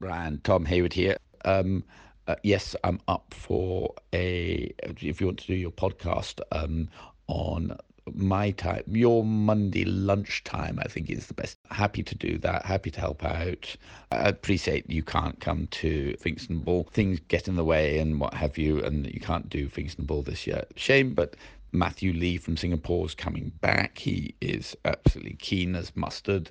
Brian, 0.00 0.40
Tom 0.44 0.64
Hayward 0.64 0.92
here. 0.92 1.16
Um, 1.44 1.84
uh, 2.26 2.36
yes, 2.42 2.74
I'm 2.84 3.00
up 3.08 3.32
for 3.32 3.94
a. 4.12 4.72
If 4.82 5.20
you 5.20 5.26
want 5.26 5.38
to 5.40 5.46
do 5.46 5.54
your 5.54 5.70
podcast 5.70 6.40
um, 6.52 6.88
on 7.28 7.76
my 8.14 8.50
time, 8.52 8.82
your 8.86 9.24
Monday 9.24 9.84
lunchtime, 9.84 10.78
I 10.80 10.88
think 10.88 11.10
is 11.10 11.26
the 11.26 11.34
best. 11.34 11.58
Happy 11.70 12.02
to 12.02 12.14
do 12.14 12.38
that. 12.38 12.64
Happy 12.64 12.90
to 12.90 13.00
help 13.00 13.24
out. 13.24 13.76
I 14.10 14.28
appreciate 14.28 14.88
you 14.90 15.02
can't 15.02 15.40
come 15.40 15.66
to 15.68 16.16
Finkston 16.20 16.64
Ball. 16.64 16.88
Things 16.92 17.20
get 17.28 17.48
in 17.48 17.56
the 17.56 17.64
way 17.64 17.98
and 17.98 18.20
what 18.20 18.34
have 18.34 18.58
you, 18.58 18.82
and 18.82 19.06
you 19.06 19.20
can't 19.20 19.48
do 19.48 19.68
Finkston 19.68 20.06
Ball 20.06 20.22
this 20.22 20.46
year. 20.46 20.64
Shame, 20.76 21.14
but 21.14 21.36
Matthew 21.72 22.12
Lee 22.12 22.36
from 22.38 22.56
Singapore 22.56 23.06
is 23.06 23.14
coming 23.14 23.52
back. 23.60 23.98
He 23.98 24.34
is 24.40 24.76
absolutely 24.84 25.34
keen 25.34 25.74
as 25.74 25.94
mustard. 25.94 26.50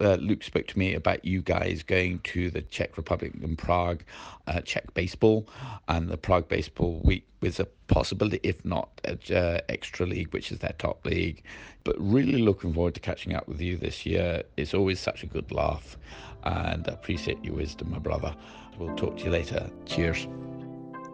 Uh, 0.00 0.14
Luke 0.20 0.42
spoke 0.42 0.66
to 0.68 0.78
me 0.78 0.94
about 0.94 1.24
you 1.24 1.42
guys 1.42 1.82
going 1.82 2.20
to 2.20 2.50
the 2.50 2.62
Czech 2.62 2.96
Republic 2.96 3.32
in 3.42 3.56
Prague, 3.56 4.02
uh, 4.46 4.60
Czech 4.60 4.92
baseball, 4.94 5.48
and 5.88 6.08
the 6.08 6.16
Prague 6.16 6.48
baseball 6.48 7.00
week 7.04 7.26
with 7.40 7.58
a 7.58 7.66
possibility, 7.86 8.40
if 8.42 8.64
not 8.64 8.88
uh, 9.06 9.58
extra 9.68 10.06
league, 10.06 10.32
which 10.32 10.52
is 10.52 10.58
their 10.58 10.74
top 10.78 11.04
league. 11.04 11.42
But 11.84 11.96
really 11.98 12.42
looking 12.42 12.72
forward 12.72 12.94
to 12.94 13.00
catching 13.00 13.34
up 13.34 13.48
with 13.48 13.60
you 13.60 13.76
this 13.76 14.04
year. 14.04 14.42
It's 14.56 14.74
always 14.74 15.00
such 15.00 15.22
a 15.22 15.26
good 15.26 15.50
laugh, 15.50 15.96
and 16.44 16.86
I 16.86 16.92
appreciate 16.92 17.42
your 17.44 17.54
wisdom, 17.54 17.90
my 17.90 17.98
brother. 17.98 18.34
We'll 18.78 18.94
talk 18.96 19.16
to 19.18 19.24
you 19.24 19.30
later. 19.30 19.70
Cheers. 19.86 20.28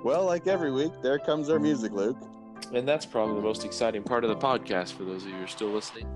Well, 0.04 0.24
like 0.24 0.46
every 0.46 0.72
week, 0.72 0.92
there 1.02 1.18
comes 1.18 1.48
our 1.48 1.58
music, 1.58 1.92
Luke. 1.92 2.18
And 2.72 2.86
that's 2.86 3.06
probably 3.06 3.36
the 3.36 3.42
most 3.42 3.64
exciting 3.64 4.02
part 4.02 4.24
of 4.24 4.30
the 4.30 4.36
podcast 4.36 4.94
for 4.94 5.04
those 5.04 5.22
of 5.22 5.30
you 5.30 5.36
who 5.36 5.44
are 5.44 5.48
still 5.48 5.68
listening. 5.68 6.06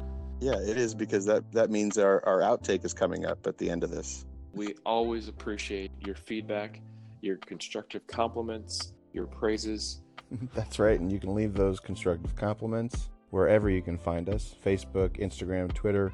Yeah, 0.41 0.57
it 0.57 0.77
is 0.79 0.95
because 0.95 1.25
that 1.27 1.51
that 1.53 1.71
means 1.71 1.99
our 1.99 2.25
our 2.27 2.41
outtake 2.41 2.85
is 2.85 2.95
coming 2.95 3.27
up 3.27 3.47
at 3.47 3.59
the 3.59 3.69
end 3.69 3.85
of 3.85 3.91
this. 3.91 4.25
We 4.53 4.75
always 4.85 5.29
appreciate 5.29 5.93
your 6.05 6.15
feedback, 6.15 6.81
your 7.21 7.37
constructive 7.37 8.07
compliments, 8.07 8.95
your 9.13 9.27
praises. 9.27 10.01
That's 10.55 10.79
right, 10.79 10.99
and 10.99 11.13
you 11.13 11.21
can 11.21 11.35
leave 11.35 11.55
those 11.55 11.79
constructive 11.79 12.35
compliments 12.37 13.11
wherever 13.31 13.71
you 13.71 13.83
can 13.83 13.97
find 13.97 14.29
us 14.29 14.57
Facebook, 14.65 15.21
Instagram, 15.21 15.73
Twitter. 15.73 16.13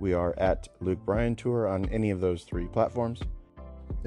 We 0.00 0.12
are 0.12 0.34
at 0.38 0.68
Luke 0.80 1.00
Bryan 1.04 1.34
Tour 1.34 1.66
on 1.66 1.88
any 1.90 2.10
of 2.10 2.20
those 2.20 2.44
three 2.44 2.66
platforms. 2.66 3.20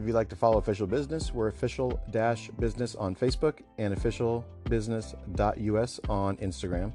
If 0.02 0.08
you'd 0.08 0.16
like 0.16 0.30
to 0.30 0.36
follow 0.36 0.58
Official 0.58 0.88
Business, 0.88 1.32
we're 1.32 1.50
official 1.50 2.02
business 2.10 2.96
on 2.96 3.16
Facebook 3.16 3.60
and 3.78 3.96
officialbusiness.us 3.96 6.00
on 6.10 6.38
Instagram. 6.38 6.92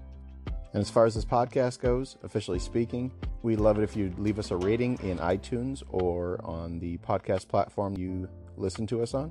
And 0.73 0.81
as 0.81 0.91
far 0.91 1.07
as 1.07 1.15
this 1.15 1.25
podcast 1.25 1.79
goes, 1.79 2.17
officially 2.25 2.59
speaking, 2.59 3.13
we'd 3.45 3.61
love 3.61 3.79
it 3.79 3.85
if 3.85 3.95
you'd 3.95 4.19
leave 4.19 4.41
us 4.41 4.51
a 4.51 4.57
rating 4.57 4.99
in 5.05 5.19
iTunes 5.19 5.85
or 5.89 6.41
on 6.43 6.81
the 6.81 6.99
podcast 6.99 7.47
platform 7.47 7.97
you 7.97 8.29
listen 8.57 8.89
to 8.89 9.03
us 9.03 9.15
on. 9.15 9.31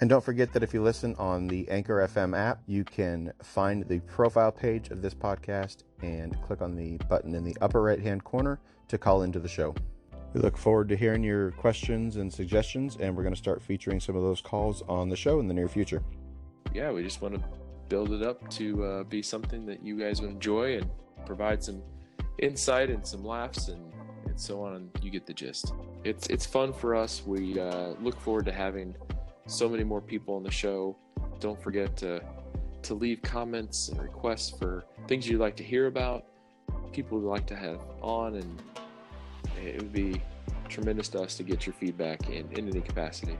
And 0.00 0.08
don't 0.08 0.24
forget 0.24 0.54
that 0.54 0.62
if 0.62 0.72
you 0.72 0.82
listen 0.82 1.14
on 1.18 1.46
the 1.46 1.68
Anchor 1.68 2.08
FM 2.08 2.34
app, 2.34 2.62
you 2.66 2.84
can 2.84 3.34
find 3.42 3.86
the 3.86 4.00
profile 4.00 4.50
page 4.50 4.88
of 4.88 5.02
this 5.02 5.12
podcast 5.12 5.82
and 6.00 6.40
click 6.40 6.62
on 6.62 6.74
the 6.74 6.96
button 7.10 7.34
in 7.34 7.44
the 7.44 7.54
upper 7.60 7.82
right 7.82 8.00
hand 8.00 8.24
corner 8.24 8.60
to 8.88 8.96
call 8.96 9.24
into 9.24 9.40
the 9.40 9.48
show. 9.48 9.74
We 10.34 10.40
look 10.40 10.56
forward 10.56 10.88
to 10.88 10.96
hearing 10.96 11.22
your 11.22 11.52
questions 11.52 12.16
and 12.16 12.32
suggestions, 12.32 12.96
and 12.98 13.16
we're 13.16 13.22
going 13.22 13.34
to 13.34 13.40
start 13.40 13.62
featuring 13.62 14.00
some 14.00 14.16
of 14.16 14.22
those 14.22 14.40
calls 14.40 14.82
on 14.88 15.08
the 15.08 15.14
show 15.14 15.38
in 15.38 15.46
the 15.46 15.54
near 15.54 15.68
future. 15.68 16.02
Yeah, 16.74 16.90
we 16.90 17.04
just 17.04 17.22
want 17.22 17.34
to 17.34 17.44
build 17.88 18.12
it 18.12 18.22
up 18.22 18.50
to 18.50 18.84
uh, 18.84 19.04
be 19.04 19.22
something 19.22 19.64
that 19.66 19.80
you 19.84 19.96
guys 19.96 20.20
would 20.20 20.30
enjoy 20.30 20.78
and 20.78 20.90
provide 21.24 21.62
some 21.62 21.80
insight 22.38 22.90
and 22.90 23.06
some 23.06 23.24
laughs 23.24 23.68
and, 23.68 23.92
and 24.26 24.40
so 24.40 24.60
on. 24.60 24.90
You 25.00 25.12
get 25.12 25.24
the 25.24 25.32
gist. 25.32 25.72
It's 26.02 26.26
it's 26.26 26.44
fun 26.44 26.72
for 26.72 26.96
us. 26.96 27.22
We 27.24 27.60
uh, 27.60 27.90
look 28.00 28.18
forward 28.20 28.46
to 28.46 28.52
having 28.52 28.96
so 29.46 29.68
many 29.68 29.84
more 29.84 30.00
people 30.00 30.34
on 30.34 30.42
the 30.42 30.50
show. 30.50 30.96
Don't 31.38 31.62
forget 31.62 31.96
to 31.98 32.20
to 32.82 32.94
leave 32.94 33.22
comments 33.22 33.88
and 33.88 34.02
requests 34.02 34.50
for 34.50 34.84
things 35.06 35.28
you'd 35.28 35.40
like 35.40 35.56
to 35.56 35.62
hear 35.62 35.86
about, 35.86 36.24
people 36.92 37.20
you'd 37.20 37.28
like 37.28 37.46
to 37.46 37.56
have 37.56 37.80
on, 38.02 38.34
and 38.34 38.62
it 39.62 39.76
would 39.76 39.92
be 39.92 40.20
tremendous 40.68 41.08
to 41.08 41.22
us 41.22 41.36
to 41.36 41.42
get 41.42 41.66
your 41.66 41.74
feedback 41.74 42.28
in, 42.28 42.50
in 42.52 42.68
any 42.68 42.80
capacity. 42.80 43.38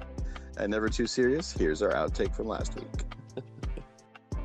And 0.57 0.71
never 0.71 0.89
too 0.89 1.07
serious. 1.07 1.53
Here's 1.53 1.83
our 1.83 1.93
outtake 1.93 2.35
from 2.35 2.47
last 2.47 2.77
week. 2.77 2.87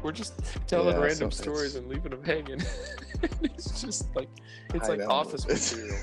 We're 0.04 0.12
just 0.12 0.34
telling 0.68 0.96
yeah, 0.96 1.02
random 1.02 1.32
so 1.32 1.44
stories 1.44 1.76
and 1.76 1.88
leaving 1.88 2.12
them 2.12 2.24
hanging. 2.24 2.62
it's 3.44 3.82
just 3.82 4.16
like 4.16 4.30
it's 4.74 4.88
I 4.88 4.94
like 4.94 5.00
know. 5.00 5.08
office 5.08 5.48
material. 5.76 5.98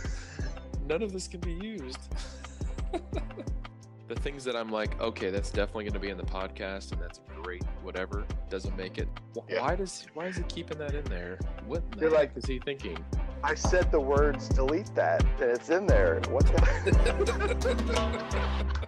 None 0.86 1.02
of 1.02 1.12
this 1.12 1.26
can 1.26 1.40
be 1.40 1.54
used. 1.54 1.98
the 4.06 4.14
things 4.16 4.44
that 4.44 4.54
I'm 4.54 4.70
like, 4.70 5.00
okay, 5.00 5.30
that's 5.30 5.50
definitely 5.50 5.84
going 5.84 5.94
to 5.94 5.98
be 5.98 6.10
in 6.10 6.16
the 6.16 6.24
podcast, 6.24 6.92
and 6.92 7.00
that's 7.00 7.20
great. 7.42 7.64
Whatever 7.82 8.24
doesn't 8.50 8.76
make 8.76 8.98
it. 8.98 9.08
Yeah. 9.48 9.62
Why 9.62 9.74
does 9.74 10.06
why 10.14 10.26
is 10.26 10.36
he 10.36 10.42
keeping 10.44 10.78
that 10.78 10.94
in 10.94 11.04
there? 11.04 11.38
What 11.66 11.90
the 11.92 12.02
You're 12.02 12.10
like, 12.10 12.36
is 12.36 12.44
he 12.44 12.58
thinking? 12.60 13.02
I 13.42 13.54
said 13.54 13.90
the 13.90 14.00
words 14.00 14.48
delete 14.48 14.94
that, 14.94 15.22
and 15.40 15.50
it's 15.50 15.70
in 15.70 15.86
there. 15.86 16.20
What 16.30 16.46
the? 16.46 16.62